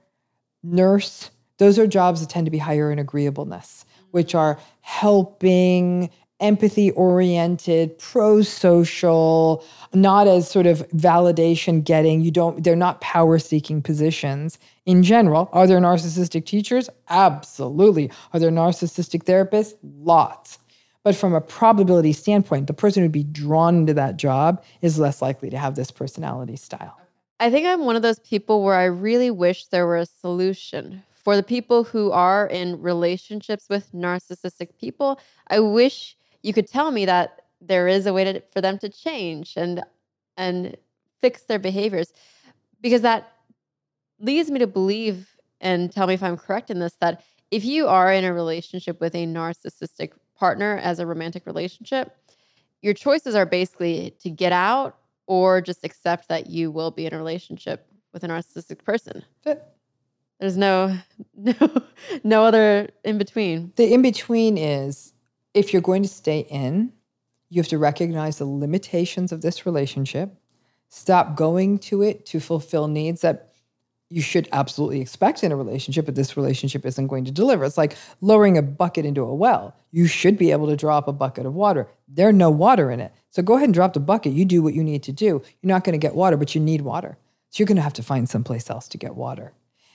[0.62, 6.08] nurse, those are jobs that tend to be higher in agreeableness, which are helping,
[6.40, 9.64] empathy oriented, pro social,
[9.94, 12.20] not as sort of validation getting.
[12.20, 15.48] You don't, they're not power seeking positions in general.
[15.52, 16.90] Are there narcissistic teachers?
[17.08, 18.10] Absolutely.
[18.32, 19.74] Are there narcissistic therapists?
[19.82, 20.58] Lots.
[21.02, 25.22] But from a probability standpoint, the person who'd be drawn into that job is less
[25.22, 26.98] likely to have this personality style.
[27.38, 31.02] I think I'm one of those people where I really wish there were a solution
[31.14, 35.20] for the people who are in relationships with narcissistic people.
[35.48, 36.15] I wish
[36.46, 39.82] you could tell me that there is a way to, for them to change and
[40.36, 40.76] and
[41.20, 42.12] fix their behaviors
[42.80, 43.32] because that
[44.20, 47.88] leads me to believe and tell me if I'm correct in this that if you
[47.88, 52.16] are in a relationship with a narcissistic partner as a romantic relationship,
[52.82, 57.14] your choices are basically to get out or just accept that you will be in
[57.14, 59.24] a relationship with a narcissistic person.
[60.38, 60.96] There's no
[61.34, 61.82] no
[62.22, 63.72] no other in between.
[63.76, 65.12] The in between is
[65.56, 66.92] if you're going to stay in,
[67.48, 70.34] you have to recognize the limitations of this relationship,
[70.90, 73.54] stop going to it to fulfill needs that
[74.10, 77.64] you should absolutely expect in a relationship, but this relationship isn't going to deliver.
[77.64, 79.74] It's like lowering a bucket into a well.
[79.92, 81.88] You should be able to drop a bucket of water.
[82.06, 83.12] There's no water in it.
[83.30, 84.34] So go ahead and drop the bucket.
[84.34, 85.42] You do what you need to do.
[85.62, 87.16] You're not going to get water, but you need water.
[87.50, 89.54] So you're going to have to find someplace else to get water.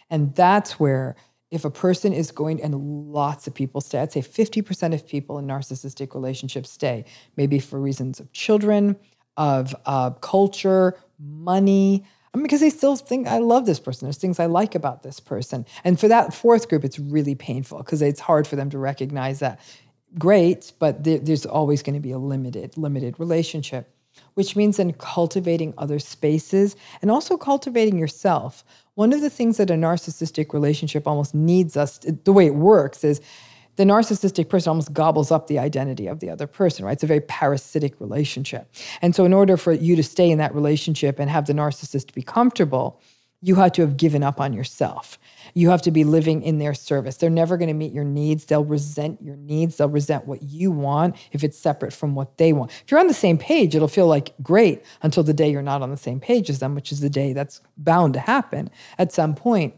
[0.10, 1.16] And that's where,
[1.52, 5.38] if a person is going, and lots of people stay, I'd say 50% of people
[5.38, 8.96] in narcissistic relationships stay, maybe for reasons of children,
[9.38, 14.06] of uh, culture, money, I mean, because they still think I love this person.
[14.06, 15.66] There's things I like about this person.
[15.84, 19.40] And for that fourth group, it's really painful because it's hard for them to recognize
[19.40, 19.60] that.
[20.18, 23.94] Great, but there, there's always going to be a limited, limited relationship,
[24.34, 28.64] which means then cultivating other spaces and also cultivating yourself.
[28.96, 33.04] One of the things that a narcissistic relationship almost needs us, the way it works
[33.04, 33.22] is
[33.78, 36.94] the narcissistic person almost gobbles up the identity of the other person, right?
[36.94, 38.72] It's a very parasitic relationship.
[39.02, 42.14] And so, in order for you to stay in that relationship and have the narcissist
[42.14, 43.00] be comfortable,
[43.42, 45.18] you have to have given up on yourself.
[45.56, 47.18] You have to be living in their service.
[47.18, 48.46] They're never going to meet your needs.
[48.46, 49.78] They'll resent your needs.
[49.78, 52.72] They'll resent what you want if it's separate from what they want.
[52.72, 55.82] If you're on the same page, it'll feel like great until the day you're not
[55.82, 58.70] on the same page as them, which is the day that's bound to happen
[59.00, 59.74] at some point.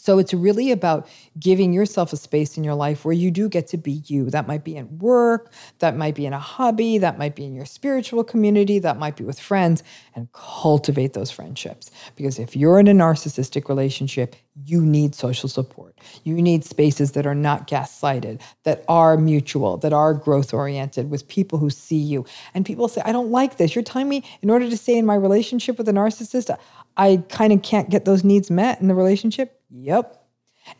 [0.00, 1.06] So it's really about
[1.38, 4.30] giving yourself a space in your life where you do get to be you.
[4.30, 7.54] That might be in work, that might be in a hobby, that might be in
[7.54, 9.82] your spiritual community, that might be with friends,
[10.14, 11.90] and cultivate those friendships.
[12.16, 15.98] Because if you're in a narcissistic relationship, you need social support.
[16.24, 21.28] You need spaces that are not gaslighted, that are mutual, that are growth oriented with
[21.28, 22.24] people who see you.
[22.54, 23.74] And people say, I don't like this.
[23.74, 26.56] You're telling me in order to stay in my relationship with a narcissist,
[26.96, 30.16] I kind of can't get those needs met in the relationship Yep.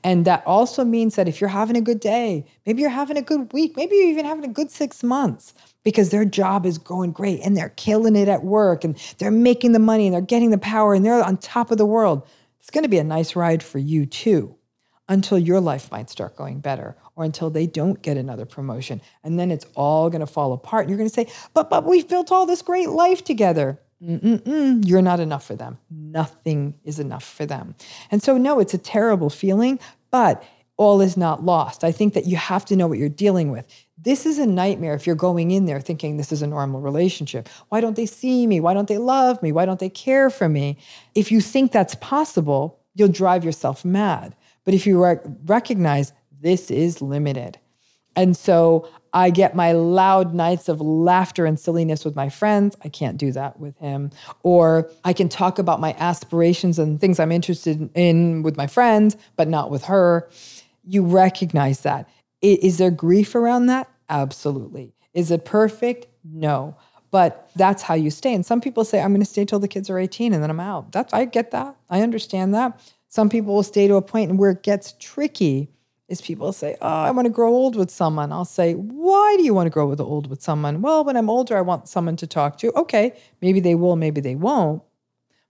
[0.04, 3.22] And that also means that if you're having a good day, maybe you're having a
[3.22, 7.12] good week, maybe you're even having a good six months because their job is going
[7.12, 10.50] great and they're killing it at work and they're making the money and they're getting
[10.50, 12.26] the power and they're on top of the world.
[12.60, 14.54] It's going to be a nice ride for you too
[15.08, 19.00] until your life might start going better or until they don't get another promotion.
[19.24, 20.82] And then it's all going to fall apart.
[20.82, 23.80] And you're going to say, but, but we've built all this great life together.
[24.02, 25.78] Mm-mm-mm, you're not enough for them.
[25.90, 27.74] Nothing is enough for them.
[28.10, 29.78] And so, no, it's a terrible feeling,
[30.10, 30.42] but
[30.78, 31.84] all is not lost.
[31.84, 33.66] I think that you have to know what you're dealing with.
[33.98, 37.50] This is a nightmare if you're going in there thinking this is a normal relationship.
[37.68, 38.60] Why don't they see me?
[38.60, 39.52] Why don't they love me?
[39.52, 40.78] Why don't they care for me?
[41.14, 44.34] If you think that's possible, you'll drive yourself mad.
[44.64, 47.58] But if you rec- recognize this is limited,
[48.20, 52.76] and so I get my loud nights of laughter and silliness with my friends.
[52.84, 54.10] I can't do that with him.
[54.42, 59.16] Or I can talk about my aspirations and things I'm interested in with my friends,
[59.36, 60.28] but not with her.
[60.84, 62.08] You recognize that.
[62.42, 63.88] Is there grief around that?
[64.10, 64.92] Absolutely.
[65.14, 66.06] Is it perfect?
[66.24, 66.76] No.
[67.10, 68.34] But that's how you stay.
[68.34, 70.50] And some people say, I'm going to stay till the kids are 18 and then
[70.50, 70.92] I'm out.
[70.92, 71.74] That's I get that.
[71.88, 72.78] I understand that.
[73.08, 75.68] Some people will stay to a point where it gets tricky
[76.10, 78.32] is people say, Oh, I want to grow old with someone.
[78.32, 80.82] I'll say, Why do you want to grow old with someone?
[80.82, 82.72] Well, when I'm older, I want someone to talk to.
[82.72, 84.82] Okay, maybe they will, maybe they won't.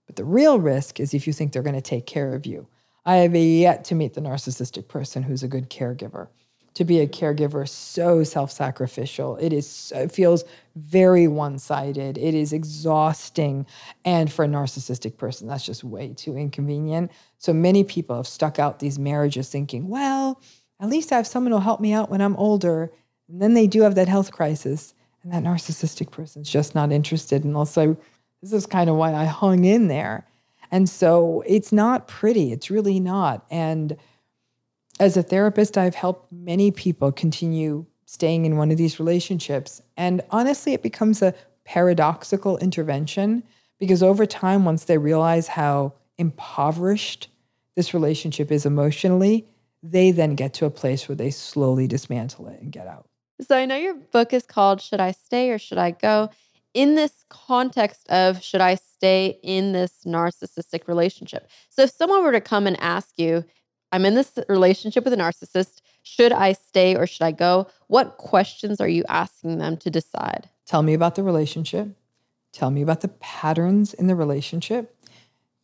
[0.05, 2.67] But the real risk is if you think they're going to take care of you.
[3.05, 6.27] I have yet to meet the narcissistic person who's a good caregiver.
[6.75, 9.35] To be a caregiver so self-sacrificial.
[9.37, 10.45] It is it feels
[10.77, 12.17] very one-sided.
[12.17, 13.65] It is exhausting.
[14.05, 17.11] And for a narcissistic person, that's just way too inconvenient.
[17.39, 20.41] So many people have stuck out these marriages thinking, well,
[20.79, 22.89] at least I have someone who'll help me out when I'm older.
[23.27, 24.93] And then they do have that health crisis,
[25.23, 27.43] and that narcissistic person's just not interested.
[27.43, 27.97] And also,
[28.41, 30.25] this is kind of why I hung in there.
[30.71, 32.53] And so it's not pretty.
[32.53, 33.45] It's really not.
[33.51, 33.97] And
[35.01, 39.81] as a therapist, I've helped many people continue staying in one of these relationships.
[39.97, 41.33] And honestly, it becomes a
[41.65, 43.41] paradoxical intervention
[43.79, 47.29] because over time, once they realize how impoverished
[47.75, 49.47] this relationship is emotionally,
[49.81, 53.07] they then get to a place where they slowly dismantle it and get out.
[53.41, 56.29] So I know your book is called Should I Stay or Should I Go?
[56.75, 61.49] In this context of should I stay in this narcissistic relationship?
[61.69, 63.43] So if someone were to come and ask you,
[63.91, 67.67] I'm in this relationship with a narcissist, should I stay or should I go?
[67.87, 70.49] What questions are you asking them to decide?
[70.65, 71.89] Tell me about the relationship.
[72.53, 74.95] Tell me about the patterns in the relationship.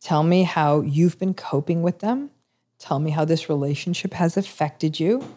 [0.00, 2.30] Tell me how you've been coping with them.
[2.78, 5.36] Tell me how this relationship has affected you.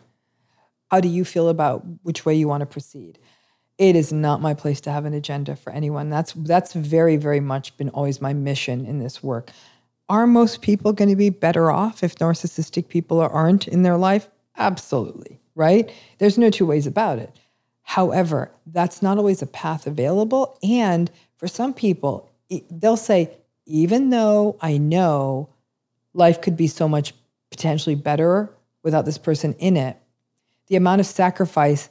[0.89, 3.17] How do you feel about which way you want to proceed?
[3.77, 6.09] It is not my place to have an agenda for anyone.
[6.09, 9.51] That's that's very very much been always my mission in this work.
[10.11, 14.27] Are most people going to be better off if narcissistic people aren't in their life?
[14.57, 15.89] Absolutely, right?
[16.17, 17.33] There's no two ways about it.
[17.83, 20.59] However, that's not always a path available.
[20.61, 22.29] And for some people,
[22.69, 23.31] they'll say,
[23.65, 25.47] even though I know
[26.13, 27.13] life could be so much
[27.49, 28.53] potentially better
[28.83, 29.95] without this person in it,
[30.67, 31.87] the amount of sacrifice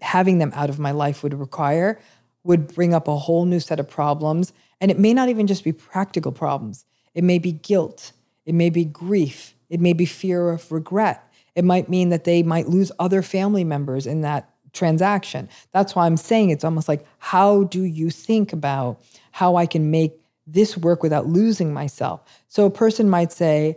[0.00, 2.00] having them out of my life would require
[2.42, 4.54] would bring up a whole new set of problems.
[4.80, 8.12] And it may not even just be practical problems, it may be guilt,
[8.46, 11.26] it may be grief, it may be fear of regret.
[11.54, 15.48] It might mean that they might lose other family members in that transaction.
[15.72, 19.00] That's why I'm saying it's almost like, how do you think about
[19.32, 20.12] how I can make
[20.46, 22.22] this work without losing myself?
[22.48, 23.76] So a person might say,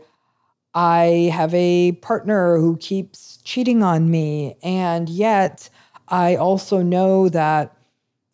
[0.76, 5.70] I have a partner who keeps cheating on me, and yet
[6.08, 7.76] I also know that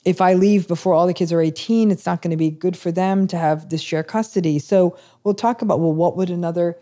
[0.05, 2.77] if I leave before all the kids are 18, it's not going to be good
[2.77, 4.59] for them to have this shared custody.
[4.59, 6.77] So we'll talk about well, what would another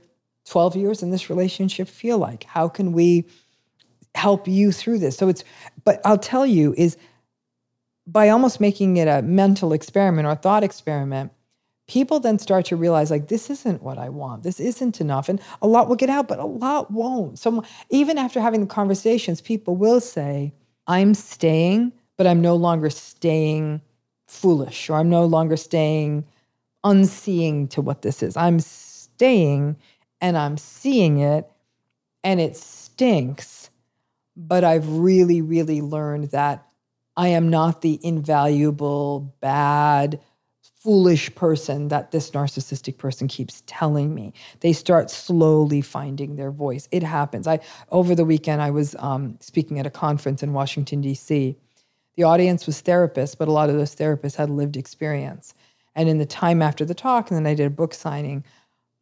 [0.45, 2.43] 12 years in this relationship feel like?
[2.43, 3.26] How can we
[4.15, 5.18] help you through this?
[5.18, 5.43] So it's,
[5.84, 6.97] but I'll tell you, is
[8.05, 11.32] by almost making it a mental experiment or thought experiment,
[11.88, 14.43] people then start to realize like this isn't what I want.
[14.43, 15.28] This isn't enough.
[15.28, 17.39] And a lot will get out, but a lot won't.
[17.39, 20.53] So even after having the conversations, people will say,
[20.86, 23.82] I'm staying but I'm no longer staying
[24.28, 26.26] foolish or I'm no longer staying
[26.84, 28.36] unseeing to what this is.
[28.36, 29.78] I'm staying
[30.20, 31.49] and I'm seeing it
[32.24, 33.70] and it stinks,
[34.36, 36.65] but I've really, really learned that
[37.15, 40.20] I am not the invaluable, bad,
[40.61, 44.34] foolish person that this narcissistic person keeps telling me.
[44.59, 46.88] They start slowly finding their voice.
[46.91, 47.47] It happens.
[47.47, 47.59] I
[47.91, 51.57] over the weekend I was um, speaking at a conference in Washington D.C.
[52.18, 55.53] The audience was therapists, but a lot of those therapists had lived experience.
[55.95, 58.43] And in the time after the talk, and then I did a book signing,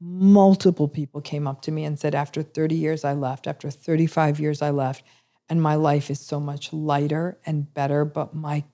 [0.01, 3.47] multiple people came up to me and said, After 30 years, I left.
[3.47, 5.03] After 35 years, I left.
[5.47, 8.03] And my life is so much lighter and better.
[8.03, 8.65] But my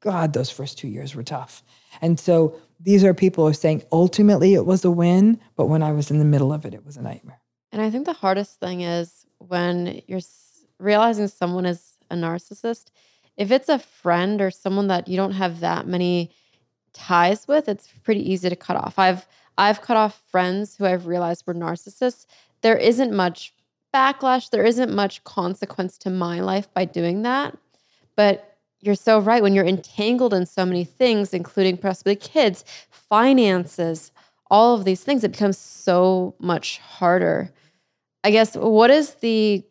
[0.00, 1.64] God, those first two years were tough.
[2.00, 5.82] And so these are people who are saying ultimately it was a win, but when
[5.82, 7.40] I was in the middle of it, it was a nightmare.
[7.72, 10.20] And I think the hardest thing is when you're
[10.78, 12.90] realizing someone is a narcissist
[13.38, 16.30] if it's a friend or someone that you don't have that many
[16.92, 18.98] ties with, it's pretty easy to cut off.
[18.98, 19.26] I've
[19.56, 22.26] I've cut off friends who I've realized were narcissists.
[22.60, 23.54] There isn't much
[23.94, 27.56] backlash, there isn't much consequence to my life by doing that.
[28.16, 34.12] But you're so right when you're entangled in so many things including possibly kids, finances,
[34.50, 37.52] all of these things it becomes so much harder.
[38.24, 39.64] I guess what is the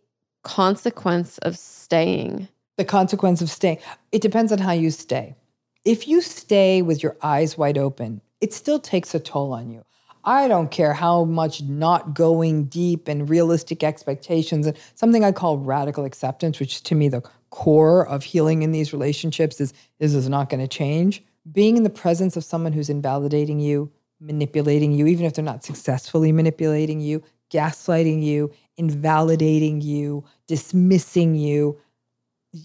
[0.43, 2.47] consequence of staying?
[2.78, 3.80] The consequence of staying.
[4.11, 5.36] It depends on how you stay.
[5.84, 9.84] If you stay with your eyes wide open, it still takes a toll on you.
[10.23, 15.57] I don't care how much not going deep and realistic expectations and something I call
[15.57, 20.28] radical acceptance, which to me the core of healing in these relationships is is, is
[20.28, 21.23] not going to change.
[21.53, 25.63] Being in the presence of someone who's invalidating you, manipulating you, even if they're not
[25.63, 31.80] successfully manipulating you, gaslighting you, invalidating you, dismissing you,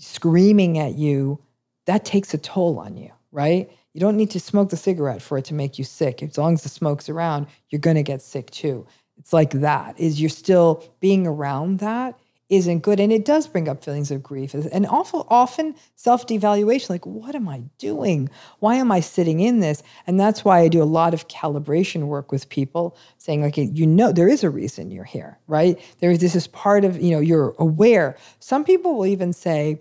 [0.01, 1.41] screaming at you,
[1.87, 3.71] that takes a toll on you, right?
[3.93, 6.23] You don't need to smoke the cigarette for it to make you sick.
[6.23, 8.87] As long as the smoke's around, you're going to get sick too.
[9.19, 9.99] It's like that.
[10.01, 12.19] Is you're still being around that
[12.53, 13.01] isn't good.
[13.01, 17.35] And it does bring up feelings of grief and awful, often self devaluation like, what
[17.35, 18.31] am I doing?
[18.61, 19.83] Why am I sitting in this?
[20.07, 23.87] And that's why I do a lot of calibration work with people saying, like, you
[23.87, 25.79] know, there is a reason you're here, right?
[26.01, 28.17] there is this is part of, you know, you're aware.
[28.41, 29.81] Some people will even say,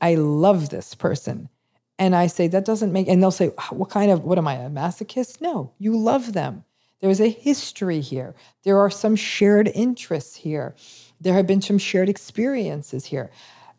[0.00, 1.48] I love this person.
[1.98, 4.54] And I say, that doesn't make, and they'll say, what kind of, what am I,
[4.54, 5.40] a masochist?
[5.42, 6.64] No, you love them.
[7.00, 8.34] There's a history here.
[8.64, 10.74] There are some shared interests here.
[11.20, 13.30] There have been some shared experiences here.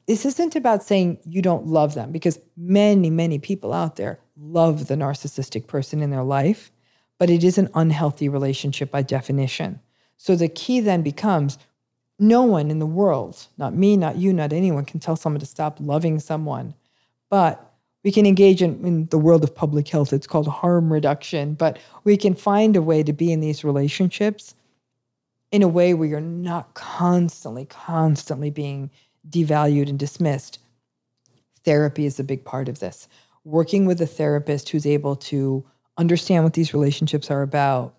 [0.08, 4.88] This isn't about saying you don't love them because many, many people out there love
[4.88, 6.72] the narcissistic person in their life,
[7.18, 9.80] but it is an unhealthy relationship by definition.
[10.18, 11.58] So the key then becomes
[12.20, 15.46] no one in the world, not me, not you, not anyone, can tell someone to
[15.46, 16.76] stop loving someone.
[17.30, 17.72] But
[18.04, 20.14] we can engage in, in the world of public health.
[20.14, 21.54] It's called harm reduction.
[21.54, 24.56] But we can find a way to be in these relationships
[25.52, 28.90] in a way where you're not constantly, constantly being
[29.30, 30.60] devalued and dismissed.
[31.64, 33.08] Therapy is a big part of this.
[33.44, 35.64] Working with a therapist who's able to
[35.98, 37.96] understand what these relationships are about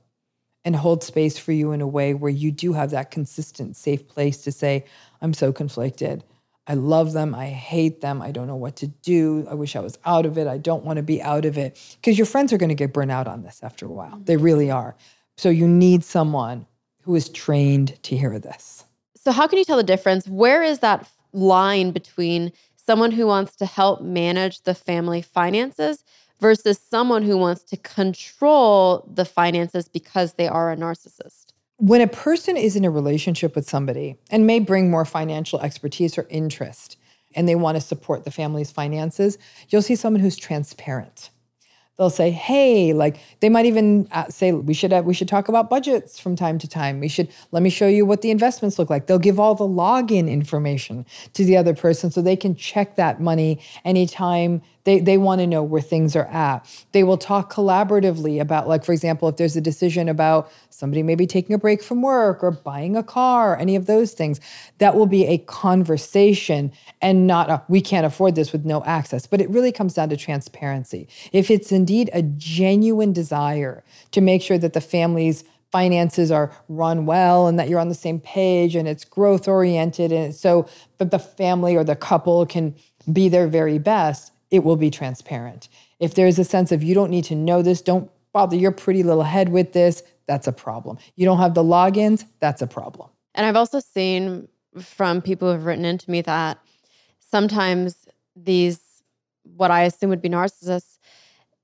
[0.64, 4.06] and hold space for you in a way where you do have that consistent, safe
[4.08, 4.84] place to say,
[5.20, 6.24] I'm so conflicted.
[6.68, 7.34] I love them.
[7.34, 8.22] I hate them.
[8.22, 9.46] I don't know what to do.
[9.50, 10.46] I wish I was out of it.
[10.46, 11.78] I don't want to be out of it.
[12.00, 14.20] Because your friends are going to get burnt out on this after a while.
[14.24, 14.44] They mm-hmm.
[14.44, 14.96] really are
[15.36, 16.66] So you need someone
[17.02, 18.84] who is trained to hear this.
[19.16, 20.26] So, how can you tell the difference?
[20.28, 26.04] Where is that line between someone who wants to help manage the family finances
[26.40, 31.46] versus someone who wants to control the finances because they are a narcissist?
[31.76, 36.16] When a person is in a relationship with somebody and may bring more financial expertise
[36.18, 36.96] or interest,
[37.34, 39.38] and they want to support the family's finances,
[39.68, 41.30] you'll see someone who's transparent
[41.98, 45.48] they'll say hey like they might even uh, say we should have, we should talk
[45.48, 47.00] about budgets from time to time.
[47.00, 49.06] We should let me show you what the investments look like.
[49.06, 53.20] They'll give all the login information to the other person so they can check that
[53.20, 56.66] money anytime they, they want to know where things are at.
[56.92, 61.26] They will talk collaboratively about, like, for example, if there's a decision about somebody maybe
[61.26, 64.40] taking a break from work or buying a car, or any of those things,
[64.78, 69.26] that will be a conversation and not a, we can't afford this with no access.
[69.26, 71.08] But it really comes down to transparency.
[71.32, 77.06] If it's indeed a genuine desire to make sure that the family's finances are run
[77.06, 80.68] well and that you're on the same page and it's growth oriented and so
[80.98, 82.74] that the family or the couple can
[83.10, 85.68] be their very best it will be transparent.
[85.98, 89.02] If there's a sense of you don't need to know this, don't bother your pretty
[89.02, 90.98] little head with this, that's a problem.
[91.16, 93.08] You don't have the logins, that's a problem.
[93.34, 94.46] And I've also seen
[94.78, 96.58] from people who have written into me that
[97.18, 98.80] sometimes these,
[99.56, 100.98] what I assume would be narcissists,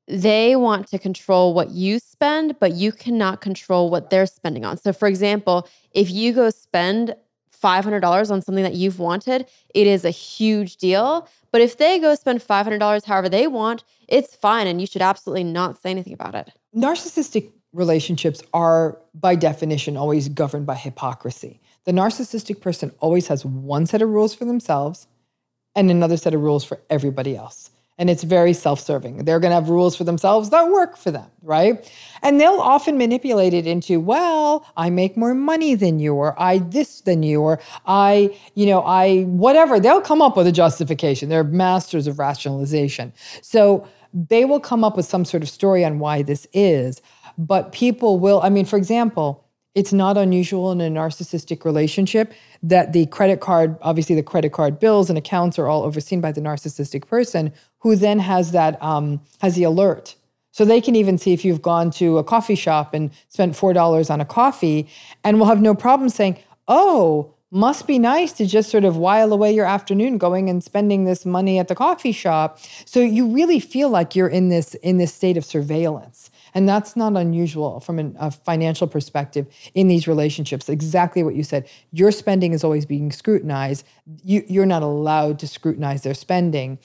[0.06, 4.78] they want to control what you spend, but you cannot control what they're spending on.
[4.78, 7.14] So, for example, if you go spend
[7.62, 11.28] $500 on something that you've wanted, it is a huge deal.
[11.50, 14.66] But if they go spend $500 however they want, it's fine.
[14.66, 16.52] And you should absolutely not say anything about it.
[16.74, 21.60] Narcissistic relationships are, by definition, always governed by hypocrisy.
[21.84, 25.06] The narcissistic person always has one set of rules for themselves
[25.74, 29.24] and another set of rules for everybody else and it's very self-serving.
[29.24, 31.92] They're going to have rules for themselves that work for them, right?
[32.22, 36.58] And they'll often manipulate it into, well, I make more money than you or I
[36.58, 39.80] this than you or I, you know, I whatever.
[39.80, 41.28] They'll come up with a justification.
[41.28, 43.12] They're masters of rationalization.
[43.42, 47.02] So they will come up with some sort of story on why this is,
[47.36, 49.44] but people will I mean, for example,
[49.78, 52.32] it's not unusual in a narcissistic relationship
[52.64, 56.32] that the credit card, obviously, the credit card bills and accounts are all overseen by
[56.32, 60.16] the narcissistic person who then has that, um, has the alert.
[60.50, 64.10] So they can even see if you've gone to a coffee shop and spent $4
[64.10, 64.88] on a coffee
[65.22, 69.32] and will have no problem saying, oh, must be nice to just sort of while
[69.32, 72.58] away your afternoon going and spending this money at the coffee shop.
[72.84, 76.30] So you really feel like you're in this in this state of surveillance.
[76.54, 80.68] And that's not unusual from an, a financial perspective in these relationships.
[80.68, 81.68] Exactly what you said.
[81.92, 83.84] Your spending is always being scrutinized.
[84.24, 86.78] You, you're not allowed to scrutinize their spending.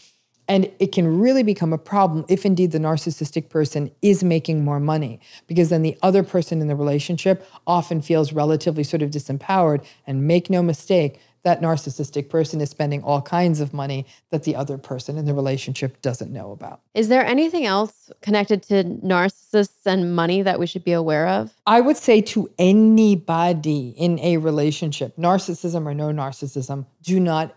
[0.49, 4.79] And it can really become a problem if indeed the narcissistic person is making more
[4.79, 9.85] money, because then the other person in the relationship often feels relatively sort of disempowered.
[10.05, 14.55] And make no mistake, that narcissistic person is spending all kinds of money that the
[14.55, 16.81] other person in the relationship doesn't know about.
[16.93, 21.53] Is there anything else connected to narcissists and money that we should be aware of?
[21.67, 27.53] I would say to anybody in a relationship, narcissism or no narcissism, do not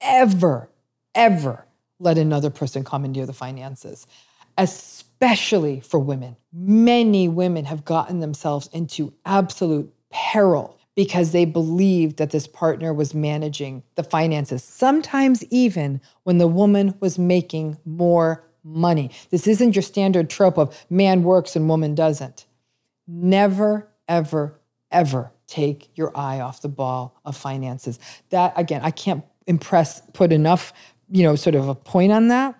[0.00, 0.68] ever,
[1.14, 1.64] ever
[2.00, 4.06] let another person commandeer the finances,
[4.56, 6.36] especially for women.
[6.52, 13.14] Many women have gotten themselves into absolute peril because they believed that this partner was
[13.14, 19.08] managing the finances, sometimes even when the woman was making more money.
[19.30, 22.46] This isn't your standard trope of man works and woman doesn't.
[23.06, 24.58] Never, ever,
[24.90, 28.00] ever take your eye off the ball of finances.
[28.30, 30.72] That, again, I can't impress, put enough,
[31.08, 32.58] you know, sort of a point on that.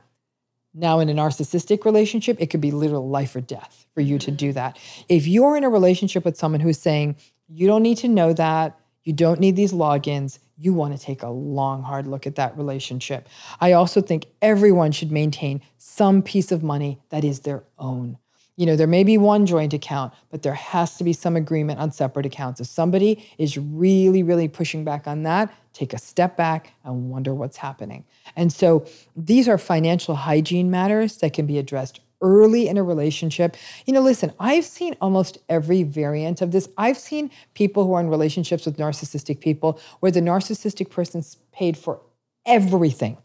[0.74, 4.30] Now, in a narcissistic relationship, it could be literal life or death for you to
[4.30, 4.36] mm-hmm.
[4.36, 4.78] do that.
[5.08, 7.16] If you're in a relationship with someone who's saying,
[7.48, 8.78] you don't need to know that.
[9.04, 10.38] You don't need these logins.
[10.58, 13.28] You want to take a long, hard look at that relationship.
[13.60, 18.18] I also think everyone should maintain some piece of money that is their own.
[18.56, 21.78] You know, there may be one joint account, but there has to be some agreement
[21.78, 22.60] on separate accounts.
[22.60, 27.32] If somebody is really, really pushing back on that, take a step back and wonder
[27.34, 28.04] what's happening.
[28.34, 33.56] And so these are financial hygiene matters that can be addressed early in a relationship.
[33.86, 36.68] You know, listen, I've seen almost every variant of this.
[36.76, 41.76] I've seen people who are in relationships with narcissistic people where the narcissistic person's paid
[41.76, 42.00] for
[42.46, 43.18] everything.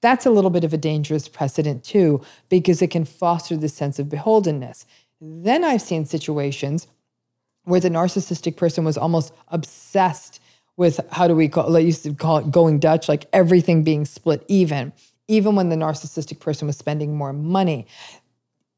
[0.00, 3.98] That's a little bit of a dangerous precedent too, because it can foster this sense
[3.98, 4.84] of beholdenness.
[5.20, 6.86] Then I've seen situations
[7.64, 10.40] where the narcissistic person was almost obsessed
[10.76, 14.04] with how do we call I used to call it going Dutch, like everything being
[14.04, 14.92] split even,
[15.26, 17.86] even when the narcissistic person was spending more money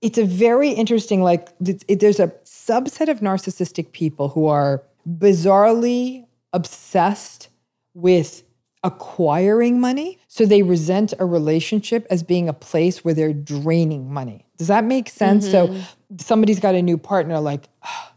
[0.01, 6.27] it's a very interesting, like, it, there's a subset of narcissistic people who are bizarrely
[6.52, 7.48] obsessed
[7.94, 8.43] with
[8.82, 10.18] acquiring money.
[10.28, 14.47] So they resent a relationship as being a place where they're draining money.
[14.56, 15.51] Does that make sense?
[15.51, 15.74] So
[16.18, 18.14] somebody's got a new partner, like, "Ah,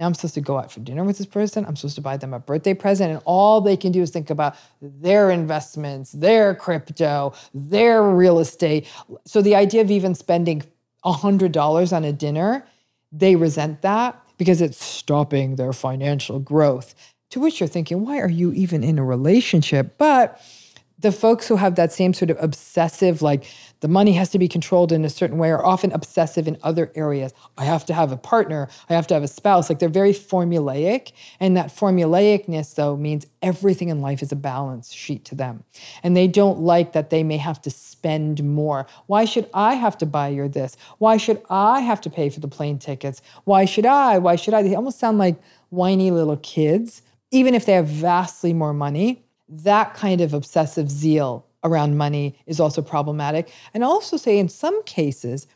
[0.00, 1.64] now I'm supposed to go out for dinner with this person.
[1.64, 3.12] I'm supposed to buy them a birthday present.
[3.12, 8.88] And all they can do is think about their investments, their crypto, their real estate.
[9.26, 10.62] So the idea of even spending
[11.04, 12.66] $100 on a dinner,
[13.12, 16.94] they resent that because it's stopping their financial growth.
[17.30, 19.96] To which you're thinking, why are you even in a relationship?
[19.98, 20.40] But
[20.98, 23.44] the folks who have that same sort of obsessive, like
[23.80, 26.92] the money has to be controlled in a certain way, or often obsessive in other
[26.94, 27.32] areas.
[27.58, 29.68] I have to have a partner, I have to have a spouse.
[29.68, 31.12] Like they're very formulaic.
[31.40, 35.64] And that formulaicness, though, means everything in life is a balance sheet to them.
[36.02, 38.86] And they don't like that they may have to spend more.
[39.06, 40.76] Why should I have to buy your this?
[40.98, 43.22] Why should I have to pay for the plane tickets?
[43.44, 44.18] Why should I?
[44.18, 44.62] Why should I?
[44.62, 45.40] They almost sound like
[45.70, 51.44] whiny little kids, even if they have vastly more money that kind of obsessive zeal
[51.64, 53.52] around money is also problematic.
[53.74, 55.46] And I'll also say in some cases,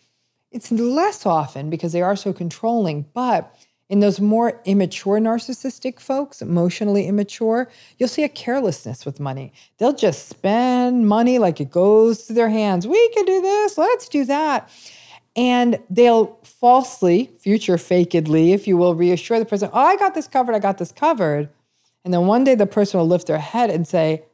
[0.50, 3.54] it's less often because they are so controlling, but
[3.88, 7.68] in those more immature narcissistic folks, emotionally immature,
[7.98, 9.52] you'll see a carelessness with money.
[9.78, 12.86] They'll just spend money like it goes through their hands.
[12.86, 14.70] We can do this, let's do that.
[15.36, 20.28] And they'll falsely, future fakedly, if you will, reassure the person, oh, I got this
[20.28, 21.48] covered, I got this covered.
[22.04, 24.24] And then one day the person will lift their head and say,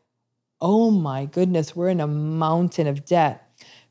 [0.61, 3.47] Oh my goodness, we're in a mountain of debt.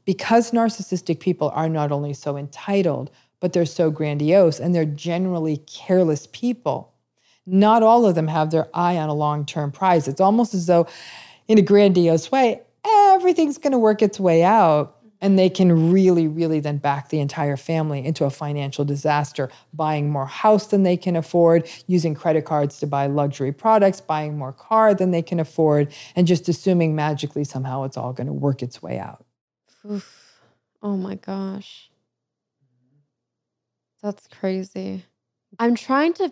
[0.05, 5.57] Because narcissistic people are not only so entitled, but they're so grandiose and they're generally
[5.67, 6.93] careless people.
[7.45, 10.07] Not all of them have their eye on a long term prize.
[10.07, 10.87] It's almost as though,
[11.47, 14.98] in a grandiose way, everything's going to work its way out.
[15.21, 20.09] And they can really, really then back the entire family into a financial disaster, buying
[20.09, 24.53] more house than they can afford, using credit cards to buy luxury products, buying more
[24.53, 28.63] car than they can afford, and just assuming magically somehow it's all going to work
[28.63, 29.25] its way out.
[29.89, 30.41] Oof.
[30.81, 31.89] Oh my gosh.
[34.01, 35.03] That's crazy.
[35.57, 36.31] I'm trying to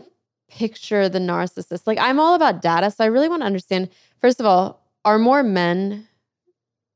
[0.50, 1.86] picture the narcissist.
[1.86, 2.92] Like, I'm all about data.
[2.92, 3.90] So I really want to understand
[4.22, 6.08] first of all, are more men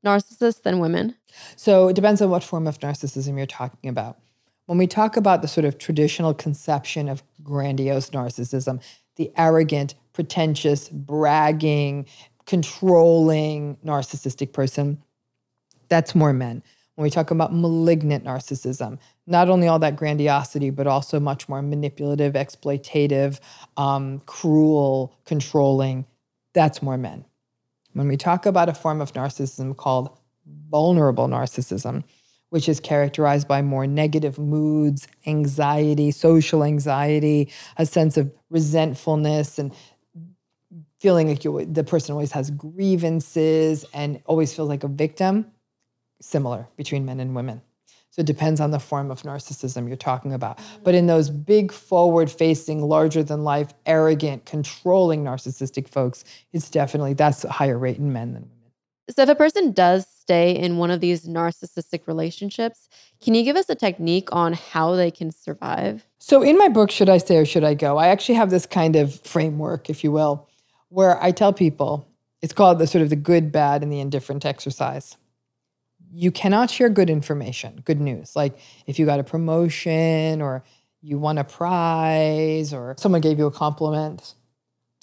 [0.04, 1.16] narcissists than women?
[1.56, 4.18] So it depends on what form of narcissism you're talking about.
[4.66, 8.82] When we talk about the sort of traditional conception of grandiose narcissism,
[9.16, 12.06] the arrogant, pretentious, bragging,
[12.46, 15.02] controlling narcissistic person,
[15.88, 16.62] that's more men.
[16.94, 21.62] When we talk about malignant narcissism, not only all that grandiosity, but also much more
[21.62, 23.40] manipulative, exploitative,
[23.76, 26.06] um, cruel, controlling,
[26.52, 27.24] that's more men.
[27.94, 30.18] When we talk about a form of narcissism called
[30.70, 32.04] vulnerable narcissism,
[32.50, 39.72] which is characterized by more negative moods, anxiety, social anxiety, a sense of resentfulness, and
[41.00, 45.46] feeling like you, the person always has grievances and always feels like a victim,
[46.20, 47.60] similar between men and women.
[48.12, 50.58] So it depends on the form of narcissism you're talking about.
[50.58, 50.82] Mm-hmm.
[50.84, 56.22] But in those big, forward facing, larger than life, arrogant, controlling narcissistic folks,
[56.52, 58.72] it's definitely that's a higher rate in men than women.
[59.08, 62.90] So if a person does stay in one of these narcissistic relationships,
[63.22, 66.06] can you give us a technique on how they can survive?
[66.18, 67.96] So in my book, Should I Stay or Should I Go?
[67.96, 70.46] I actually have this kind of framework, if you will,
[70.90, 72.06] where I tell people
[72.42, 75.16] it's called the sort of the good, bad, and the indifferent exercise.
[76.14, 78.36] You cannot share good information, good news.
[78.36, 80.62] Like if you got a promotion or
[81.02, 84.34] you won a prize or someone gave you a compliment.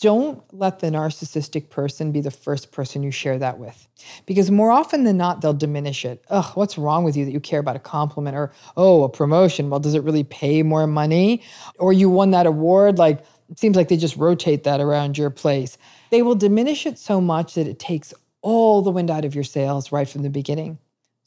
[0.02, 3.86] Don't let the narcissistic person be the first person you share that with.
[4.26, 6.24] Because more often than not, they'll diminish it.
[6.30, 9.70] Ugh, what's wrong with you that you care about a compliment or, oh, a promotion?
[9.70, 11.44] Well, does it really pay more money?
[11.80, 12.98] Or you won that award?
[12.98, 13.20] Like,
[13.50, 15.78] it seems like they just rotate that around your place.
[16.12, 19.44] They will diminish it so much that it takes all the wind out of your
[19.44, 20.80] sails right from the beginning.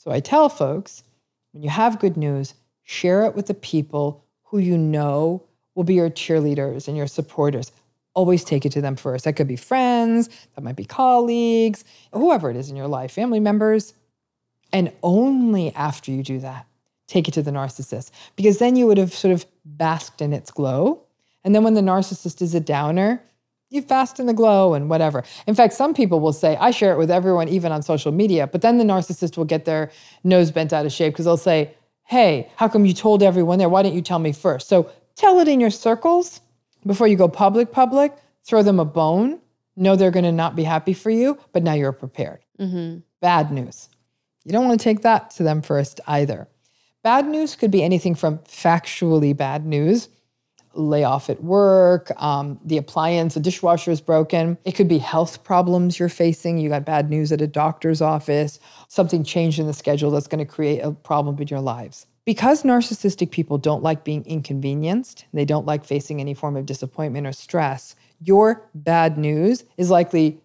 [0.03, 1.05] So I tell folks
[1.53, 5.45] when you have good news, share it with the people who you know
[5.77, 7.70] will be your cheerleaders and your supporters.
[8.12, 9.24] Always take it to them first.
[9.24, 13.39] That could be friends, that might be colleagues, whoever it is in your life, family
[13.39, 13.95] members.
[14.73, 16.66] And only after you do that,
[17.07, 20.51] take it to the narcissist, because then you would have sort of basked in its
[20.51, 21.01] glow.
[21.45, 23.23] And then when the narcissist is a downer,
[23.73, 25.24] you fast in the glow and whatever.
[25.47, 28.47] In fact, some people will say, I share it with everyone, even on social media.
[28.47, 29.90] But then the narcissist will get their
[30.24, 31.74] nose bent out of shape because they'll say,
[32.05, 33.69] Hey, how come you told everyone there?
[33.69, 34.69] Why didn't you tell me first?
[34.69, 36.40] So tell it in your circles
[36.86, 38.12] before you go public, public,
[38.44, 39.40] throw them a bone.
[39.77, 42.40] Know they're going to not be happy for you, but now you're prepared.
[42.59, 42.99] Mm-hmm.
[43.20, 43.89] Bad news.
[44.44, 46.49] You don't want to take that to them first either.
[47.03, 50.09] Bad news could be anything from factually bad news,
[50.74, 54.59] layoff at work, um, the appliance, the dishwasher is broken.
[54.65, 56.59] It could be health problems you're facing.
[56.59, 60.44] You got bad news at a doctor's office, something changed in the schedule that's going
[60.44, 62.07] to create a problem in your lives.
[62.24, 67.27] Because narcissistic people don't like being inconvenienced, they don't like facing any form of disappointment
[67.27, 70.40] or stress, your bad news is likely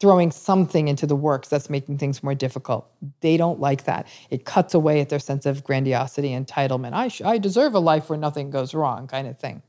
[0.00, 2.90] throwing something into the works that's making things more difficult.
[3.20, 4.08] They don't like that.
[4.30, 6.94] It cuts away at their sense of grandiosity, entitlement.
[6.94, 9.62] I, sh- I deserve a life where nothing goes wrong, kind of thing.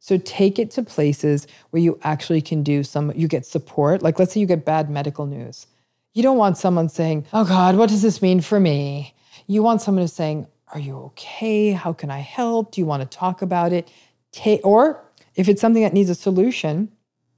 [0.00, 4.02] So take it to places where you actually can do some, you get support.
[4.02, 5.66] Like, let's say you get bad medical news.
[6.12, 9.14] You don't want someone saying, Oh God, what does this mean for me?
[9.46, 11.72] You want someone who's saying, Are you okay?
[11.72, 12.72] How can I help?
[12.72, 13.90] Do you want to talk about it?
[14.30, 15.02] Take, or
[15.36, 16.92] if it's something that needs a solution,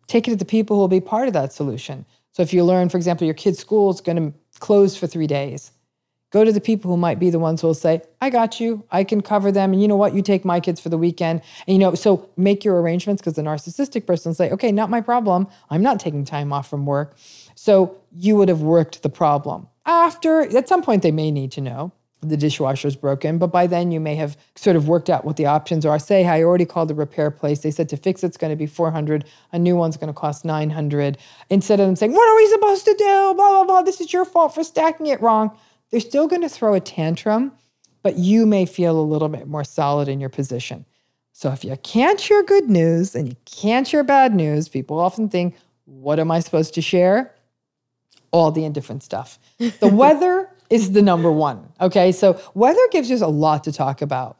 [0.08, 2.04] take it to the people who will be part of that solution.
[2.36, 5.26] So if you learn, for example, your kid's school is going to close for three
[5.26, 5.70] days,
[6.32, 8.84] go to the people who might be the ones who will say, I got you,
[8.90, 9.72] I can cover them.
[9.72, 10.12] And you know what?
[10.12, 11.40] You take my kids for the weekend.
[11.66, 14.90] And you know, so make your arrangements because the narcissistic person will say, okay, not
[14.90, 15.48] my problem.
[15.70, 17.16] I'm not taking time off from work.
[17.54, 19.66] So you would have worked the problem.
[19.86, 21.90] After, at some point, they may need to know
[22.28, 25.36] the dishwasher is broken, but by then you may have sort of worked out what
[25.36, 25.98] the options are.
[25.98, 27.60] Say, I already called the repair place.
[27.60, 30.44] They said to fix it's going to be 400, a new one's going to cost
[30.44, 31.18] 900.
[31.50, 33.34] Instead of them saying, What are we supposed to do?
[33.34, 33.82] Blah, blah, blah.
[33.82, 35.56] This is your fault for stacking it wrong.
[35.90, 37.52] They're still going to throw a tantrum,
[38.02, 40.84] but you may feel a little bit more solid in your position.
[41.32, 45.28] So if you can't share good news and you can't share bad news, people often
[45.28, 47.34] think, What am I supposed to share?
[48.32, 49.38] All the indifferent stuff.
[49.58, 51.66] The weather is the number one.
[51.80, 52.12] Okay.
[52.12, 54.38] So weather gives you a lot to talk about.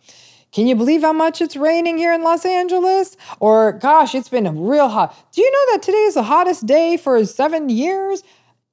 [0.53, 3.17] Can you believe how much it's raining here in Los Angeles?
[3.41, 5.15] Or, gosh, it's been real hot.
[5.33, 8.23] Do you know that today is the hottest day for seven years?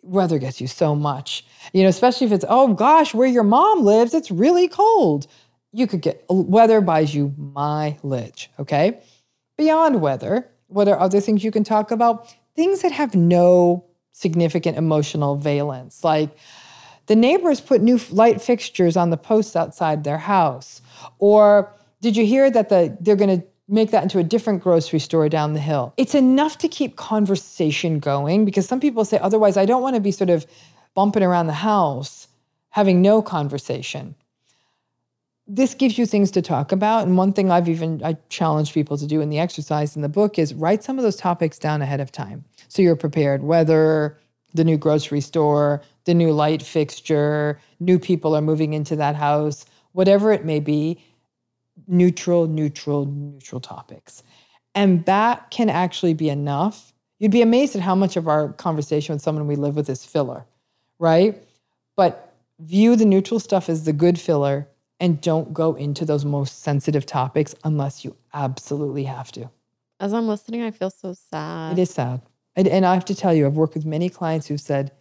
[0.01, 3.83] Weather gets you so much, you know, especially if it's, oh gosh, where your mom
[3.83, 5.27] lives, it's really cold.
[5.71, 8.49] You could get weather buys you mileage.
[8.59, 8.99] Okay.
[9.57, 12.33] Beyond weather, what are other things you can talk about?
[12.55, 16.37] Things that have no significant emotional valence, like,
[17.07, 20.81] the neighbors put new light fixtures on the posts outside their house.
[21.19, 21.71] Or
[22.01, 25.27] did you hear that the, they're going to make that into a different grocery store
[25.29, 25.93] down the hill?
[25.97, 30.01] It's enough to keep conversation going because some people say, otherwise, I don't want to
[30.01, 30.45] be sort of
[30.93, 32.27] bumping around the house
[32.73, 34.15] having no conversation.
[35.45, 37.05] This gives you things to talk about.
[37.05, 40.09] And one thing I've even I challenge people to do in the exercise in the
[40.09, 42.43] book is write some of those topics down ahead of time.
[42.69, 44.17] So you're prepared, whether
[44.55, 49.65] the new grocery store, the new light fixture, new people are moving into that house,
[49.93, 51.01] whatever it may be,
[51.87, 54.23] neutral, neutral, neutral topics.
[54.75, 56.93] And that can actually be enough.
[57.19, 60.05] You'd be amazed at how much of our conversation with someone we live with is
[60.05, 60.45] filler,
[60.99, 61.41] right?
[61.95, 64.67] But view the neutral stuff as the good filler
[64.99, 69.49] and don't go into those most sensitive topics unless you absolutely have to.
[69.99, 71.77] As I'm listening, I feel so sad.
[71.77, 72.21] It is sad.
[72.55, 74.91] And, and I have to tell you, I've worked with many clients who've said,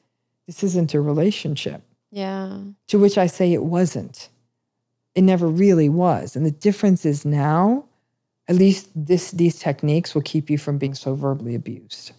[0.46, 1.82] this isn't a relationship.
[2.10, 2.58] Yeah.
[2.88, 4.28] To which I say it wasn't.
[5.14, 6.36] It never really was.
[6.36, 7.84] And the difference is now,
[8.48, 12.12] at least this these techniques will keep you from being so verbally abused.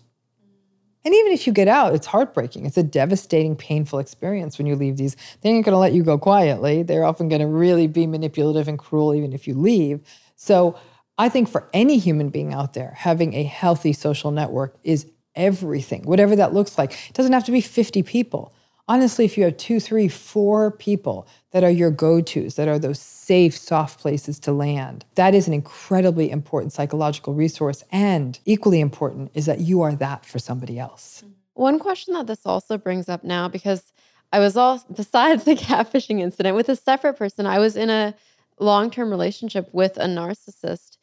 [1.05, 2.65] And even if you get out, it's heartbreaking.
[2.65, 5.17] It's a devastating, painful experience when you leave these.
[5.41, 6.81] They ain't going to let you go quietly.
[6.81, 9.99] They're often going to really be manipulative and cruel, even if you leave.
[10.37, 10.79] So
[11.17, 15.05] I think for any human being out there, having a healthy social network is
[15.35, 16.93] everything, whatever that looks like.
[17.09, 18.53] It doesn't have to be 50 people.
[18.87, 22.77] Honestly, if you have two, three, four people that are your go tos, that are
[22.77, 27.83] those safe, soft places to land, that is an incredibly important psychological resource.
[27.91, 31.23] And equally important is that you are that for somebody else.
[31.53, 33.93] One question that this also brings up now, because
[34.33, 38.13] I was all, besides the catfishing incident with a separate person, I was in a
[38.59, 40.97] long term relationship with a narcissist.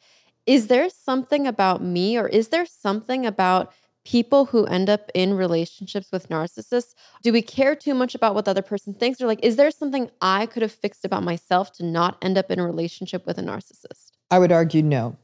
[0.45, 3.71] Is there something about me, or is there something about
[4.03, 8.45] people who end up in relationships with narcissists do we care too much about what
[8.45, 9.21] the other person thinks?
[9.21, 12.49] Or like is there something i could have fixed about myself to not end up
[12.49, 14.11] in a relationship with a narcissist?
[14.31, 15.15] I would argue no.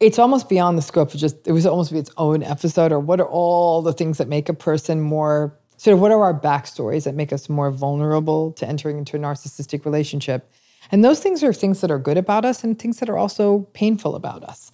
[0.00, 3.20] It's almost beyond the scope of just it was almost its own episode or what
[3.20, 7.04] are all the things that make a person more sort of what are our backstories
[7.04, 10.50] that make us more vulnerable to entering into a narcissistic relationship?
[10.90, 13.60] And those things are things that are good about us and things that are also
[13.72, 14.72] painful about us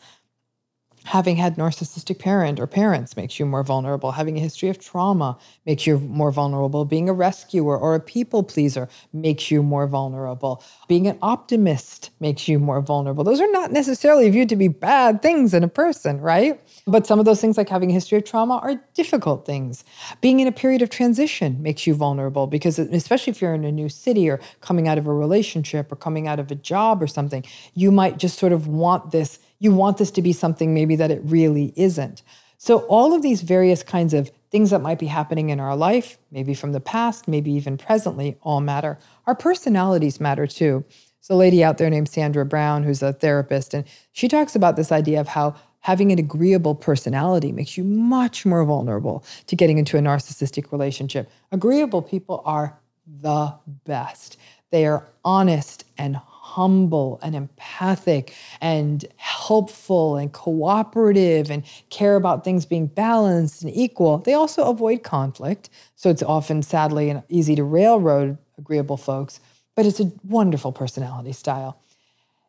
[1.06, 4.10] Having had narcissistic parent or parents makes you more vulnerable.
[4.10, 6.84] Having a history of trauma makes you more vulnerable.
[6.84, 10.64] Being a rescuer or a people pleaser makes you more vulnerable.
[10.88, 13.22] Being an optimist makes you more vulnerable.
[13.22, 16.60] Those are not necessarily viewed to be bad things in a person, right?
[16.88, 19.84] But some of those things, like having a history of trauma, are difficult things.
[20.20, 23.70] Being in a period of transition makes you vulnerable because, especially if you're in a
[23.70, 27.06] new city or coming out of a relationship or coming out of a job or
[27.06, 30.96] something, you might just sort of want this you want this to be something maybe
[30.96, 32.22] that it really isn't.
[32.58, 36.18] So, all of these various kinds of things that might be happening in our life,
[36.30, 38.98] maybe from the past, maybe even presently, all matter.
[39.26, 40.84] Our personalities matter too.
[40.88, 44.76] There's a lady out there named Sandra Brown who's a therapist, and she talks about
[44.76, 49.78] this idea of how having an agreeable personality makes you much more vulnerable to getting
[49.78, 51.30] into a narcissistic relationship.
[51.52, 52.78] Agreeable people are
[53.20, 53.54] the
[53.84, 54.36] best.
[54.70, 56.20] They are honest and
[56.56, 64.16] humble and empathic and helpful and cooperative and care about things being balanced and equal.
[64.16, 65.68] They also avoid conflict.
[65.96, 69.38] So it's often, sadly, and easy to railroad agreeable folks,
[69.74, 71.78] but it's a wonderful personality style.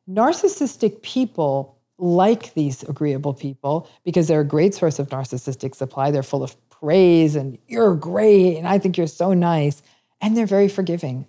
[0.09, 6.11] Narcissistic people like these agreeable people because they're a great source of narcissistic supply.
[6.11, 9.81] They're full of praise and you're great and I think you're so nice.
[10.21, 11.27] And they're very forgiving.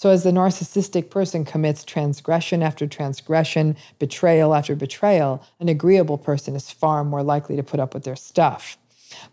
[0.00, 6.56] So, as the narcissistic person commits transgression after transgression, betrayal after betrayal, an agreeable person
[6.56, 8.78] is far more likely to put up with their stuff.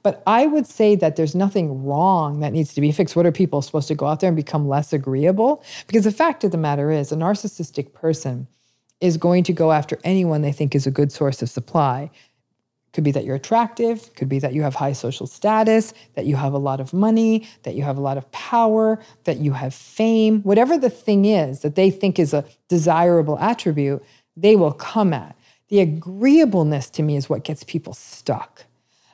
[0.03, 3.15] But I would say that there's nothing wrong that needs to be fixed.
[3.15, 5.63] What are people supposed to go out there and become less agreeable?
[5.87, 8.45] Because the fact of the matter is, a narcissistic person
[8.99, 12.11] is going to go after anyone they think is a good source of supply.
[12.97, 16.35] Could be that you're attractive, could be that you have high social status, that you
[16.35, 19.75] have a lot of money, that you have a lot of power, that you have
[19.75, 24.03] fame, whatever the thing is that they think is a desirable attribute,
[24.35, 25.37] they will come at.
[25.67, 28.65] The agreeableness to me is what gets people stuck.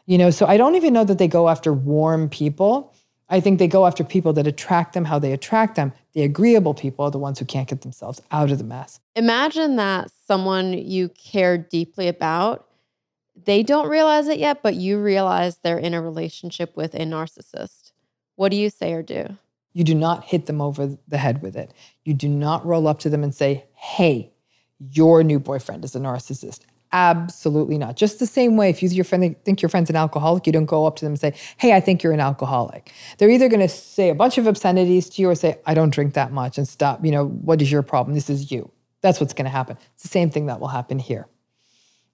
[0.05, 2.93] You know, so I don't even know that they go after warm people.
[3.27, 5.91] I think they go after people that attract them how they attract them.
[6.13, 9.01] The agreeable people are the ones who can't get themselves out of the mess.
[9.17, 12.69] Imagine that someone you care deeply about
[13.45, 17.91] they don't realize it yet, but you realize they're in a relationship with a narcissist.
[18.35, 19.37] What do you say or do?
[19.73, 21.71] You do not hit them over the head with it.
[22.03, 24.31] You do not roll up to them and say, hey,
[24.91, 26.61] your new boyfriend is a narcissist.
[26.91, 27.97] Absolutely not.
[27.97, 30.65] Just the same way, if you your friend, think your friend's an alcoholic, you don't
[30.67, 32.91] go up to them and say, Hey, I think you're an alcoholic.
[33.17, 35.89] They're either going to say a bunch of obscenities to you or say, I don't
[35.89, 37.03] drink that much and stop.
[37.03, 38.13] You know, what is your problem?
[38.13, 38.71] This is you.
[39.01, 39.75] That's what's going to happen.
[39.95, 41.27] It's the same thing that will happen here.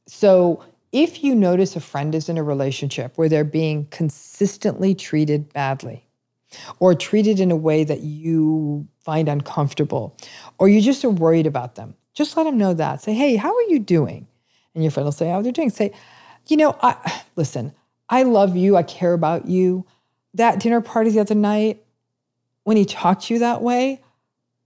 [0.08, 5.52] So if you notice a friend is in a relationship where they're being consistently treated
[5.54, 6.06] badly
[6.80, 10.18] or treated in a way that you find uncomfortable
[10.58, 13.02] or you just are worried about them, just let them know that.
[13.02, 14.28] Say, hey, how are you doing?
[14.74, 15.70] And your friend will say, how they're doing.
[15.70, 15.94] Say,
[16.48, 17.74] you know, I, listen,
[18.10, 18.76] I love you.
[18.76, 19.86] I care about you.
[20.34, 21.84] That dinner party the other night,
[22.64, 24.02] when he talked to you that way,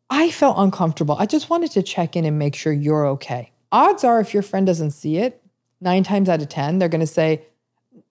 [0.10, 1.16] I felt uncomfortable.
[1.18, 3.52] I just wanted to check in and make sure you're okay.
[3.72, 5.43] Odds are, if your friend doesn't see it,
[5.84, 7.43] nine times out of 10, they're going to say,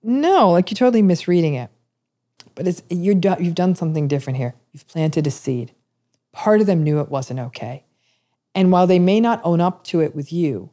[0.03, 1.71] no, like you're totally misreading it.
[2.55, 4.55] But it's, you're, you've done something different here.
[4.73, 5.73] You've planted a seed.
[6.33, 7.85] Part of them knew it wasn't okay.
[8.55, 10.71] And while they may not own up to it with you,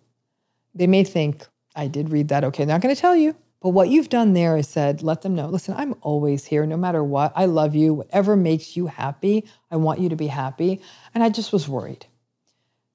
[0.76, 2.44] they may think, I did read that.
[2.44, 3.36] Okay, they're not going to tell you.
[3.62, 6.78] But what you've done there is said, let them know, listen, I'm always here no
[6.78, 7.34] matter what.
[7.36, 7.94] I love you.
[7.94, 10.82] Whatever makes you happy, I want you to be happy.
[11.14, 12.06] And I just was worried.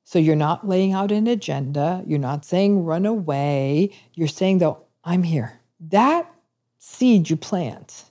[0.04, 2.02] So you're not laying out an agenda.
[2.06, 3.90] You're not saying run away.
[4.12, 5.58] You're saying, though, I'm here.
[5.80, 6.30] That
[6.78, 8.04] seed you plant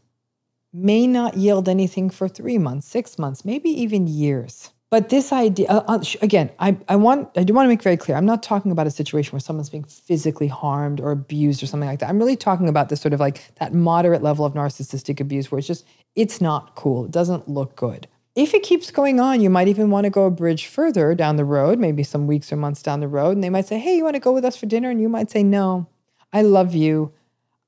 [0.74, 4.72] may not yield anything for three months, six months, maybe even years.
[4.90, 7.98] But this idea, uh, uh again, I, I want, I do want to make very
[7.98, 8.18] clear.
[8.18, 11.90] I'm not talking about a situation where someone's being physically harmed or abused or something
[11.90, 12.10] like that.
[12.10, 15.60] I'm really talking about this sort of like that moderate level of narcissistic abuse where
[15.60, 17.06] it's just, it's not cool.
[17.06, 20.26] It doesn't look good if it keeps going on, you might even want to go
[20.26, 23.32] a bridge further down the road, maybe some weeks or months down the road.
[23.32, 24.90] And they might say, Hey, you want to go with us for dinner?
[24.90, 25.88] And you might say, No,
[26.32, 27.12] I love you.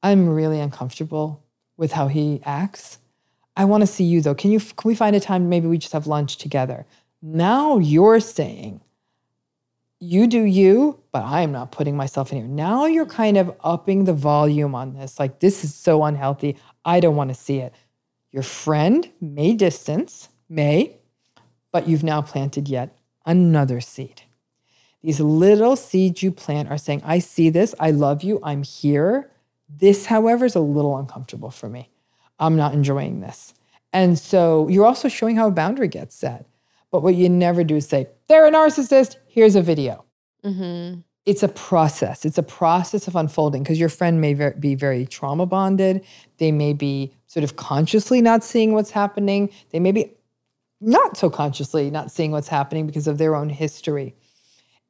[0.01, 1.43] I'm really uncomfortable
[1.77, 2.99] with how he acts.
[3.57, 4.35] I want to see you though.
[4.35, 6.85] Can you can we find a time maybe we just have lunch together?
[7.21, 8.81] Now you're saying
[9.99, 12.47] you do you, but I am not putting myself in here.
[12.47, 15.19] Now you're kind of upping the volume on this.
[15.19, 16.57] Like this is so unhealthy.
[16.83, 17.73] I don't want to see it.
[18.31, 20.97] Your friend may distance, may,
[21.71, 24.21] but you've now planted yet another seed.
[25.01, 29.29] These little seeds you plant are saying, I see this, I love you, I'm here.
[29.69, 31.89] This, however, is a little uncomfortable for me.
[32.39, 33.53] I'm not enjoying this.
[33.93, 36.45] And so you're also showing how a boundary gets set.
[36.91, 40.03] But what you never do is say, they're a narcissist, here's a video.
[40.43, 40.99] Mm-hmm.
[41.25, 42.23] it's a process.
[42.23, 46.05] It's a process of unfolding because your friend may ver- be very trauma bonded.
[46.37, 49.49] They may be sort of consciously not seeing what's happening.
[49.71, 50.11] They may be
[50.81, 54.15] not so consciously not seeing what's happening because of their own history.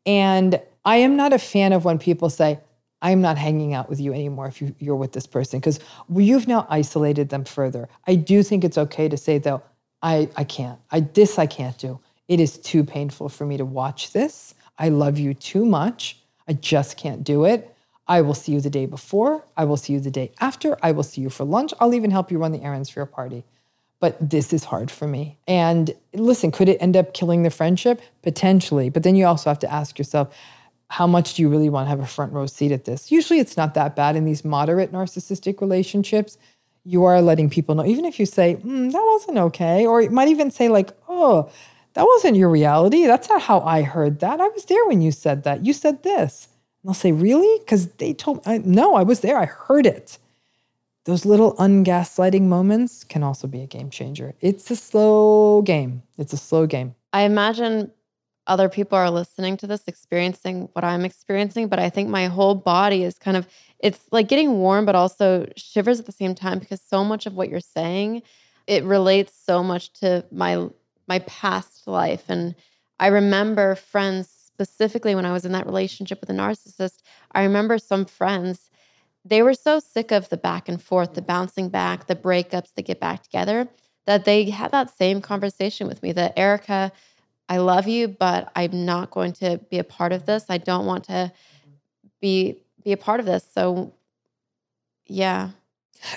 [0.06, 2.60] And I am not a fan of when people say,
[3.02, 5.80] I'm not hanging out with you anymore if you, you're with this person, because
[6.10, 7.88] you've now isolated them further.
[8.07, 9.62] I do think it's okay to say, though,
[10.02, 10.80] I, I can't.
[10.91, 11.99] I this I can't do.
[12.28, 14.56] It is too painful for me to watch this.
[14.78, 16.20] I love you too much.
[16.48, 17.76] I just can't do it.
[18.07, 19.44] I will see you the day before.
[19.57, 20.78] I will see you the day after.
[20.84, 21.74] I will see you for lunch.
[21.80, 23.44] I'll even help you run the errands for your party.
[24.00, 25.38] But this is hard for me.
[25.48, 28.02] And listen, could it end up killing the friendship?
[28.22, 28.90] Potentially.
[28.90, 30.36] But then you also have to ask yourself,
[30.90, 33.12] how much do you really want to have a front row seat at this?
[33.12, 36.38] Usually it's not that bad in these moderate narcissistic relationships.
[36.84, 40.12] You are letting people know, even if you say, mm, that wasn't okay, or you
[40.12, 41.50] might even say, like, oh,
[41.96, 43.08] that wasn't your reality.
[43.08, 44.40] That's not how I heard that.
[44.40, 45.66] I was there when you said that.
[45.66, 46.48] You said this.
[46.84, 47.60] And they'll say, Really?
[47.60, 49.38] Because they told me, no, I was there.
[49.38, 50.20] I heard it.
[51.06, 54.34] Those little ungaslighting moments can also be a game changer.
[54.41, 56.02] It's a slow game.
[56.18, 56.95] It's a slow game.
[57.14, 57.91] I imagine
[58.48, 62.56] other people are listening to this, experiencing what I'm experiencing, but I think my whole
[62.56, 63.48] body is kind of,
[63.80, 67.34] it's like getting warm, but also shivers at the same time because so much of
[67.34, 68.22] what you're saying,
[68.68, 70.68] it relates so much to my
[71.07, 72.23] my past life.
[72.30, 72.56] And
[72.99, 77.77] I remember friends, specifically when I was in that relationship with a narcissist, I remember
[77.77, 78.72] some friends,
[79.26, 82.84] they were so sick of the back and forth, the bouncing back, the breakups, the
[82.84, 83.68] get back together,
[84.06, 86.92] that they had that same conversation with me that Erika,
[87.50, 90.46] I love you, but I'm not going to be a part of this.
[90.48, 91.32] I don't want to
[92.22, 93.44] be be a part of this.
[93.52, 93.94] So
[95.08, 95.50] yeah.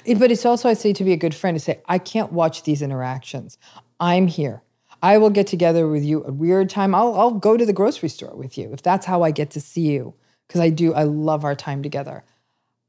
[0.06, 2.64] But it's also, I say to be a good friend, to say, I can't watch
[2.64, 3.56] these interactions.
[3.98, 4.62] I'm here.
[5.02, 6.94] I will get together with you a weird time.
[6.94, 9.60] I'll, I'll go to the grocery store with you if that's how I get to
[9.60, 10.14] see you.
[10.46, 12.24] Because I do, I love our time together.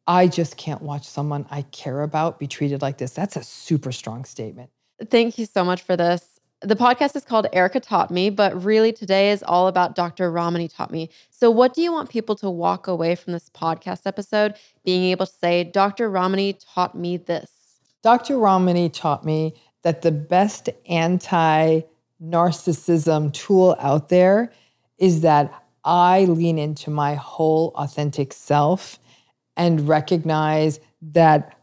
[0.10, 3.12] I just can't watch someone I care about be treated like this.
[3.12, 4.72] That's a super strong statement.
[5.12, 6.40] Thank you so much for this.
[6.62, 10.32] The podcast is called Erika Taught Me, but really today is all about Dr.
[10.32, 11.12] Ramani Taught Me.
[11.30, 15.28] So, what do you want people to walk away from this podcast episode being able
[15.28, 16.10] to say, Dr.
[16.10, 17.52] Ramani taught me this?
[18.02, 18.40] Dr.
[18.40, 19.54] Ramani taught me
[19.84, 21.82] that the best anti
[22.22, 24.52] narcissism tool out there
[24.98, 25.54] is that
[25.86, 28.99] I lean into my whole authentic self
[29.60, 31.56] and recognize that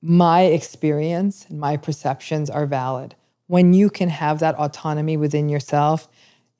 [0.00, 3.14] my experience and my perceptions are valid.
[3.48, 6.08] When you can have that autonomy within yourself,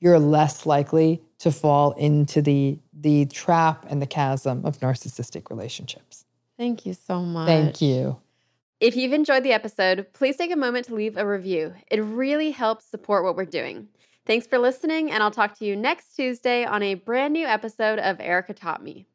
[0.01, 6.25] you're less likely to fall into the the trap and the chasm of narcissistic relationships.
[6.57, 7.47] Thank you so much.
[7.47, 8.17] Thank you.
[8.79, 11.73] If you've enjoyed the episode, please take a moment to leave a review.
[11.89, 13.87] It really helps support what we're doing.
[14.25, 17.97] Thanks for listening, and I'll talk to you next Tuesday on a brand new episode
[17.97, 19.07] of Erika Taught Me.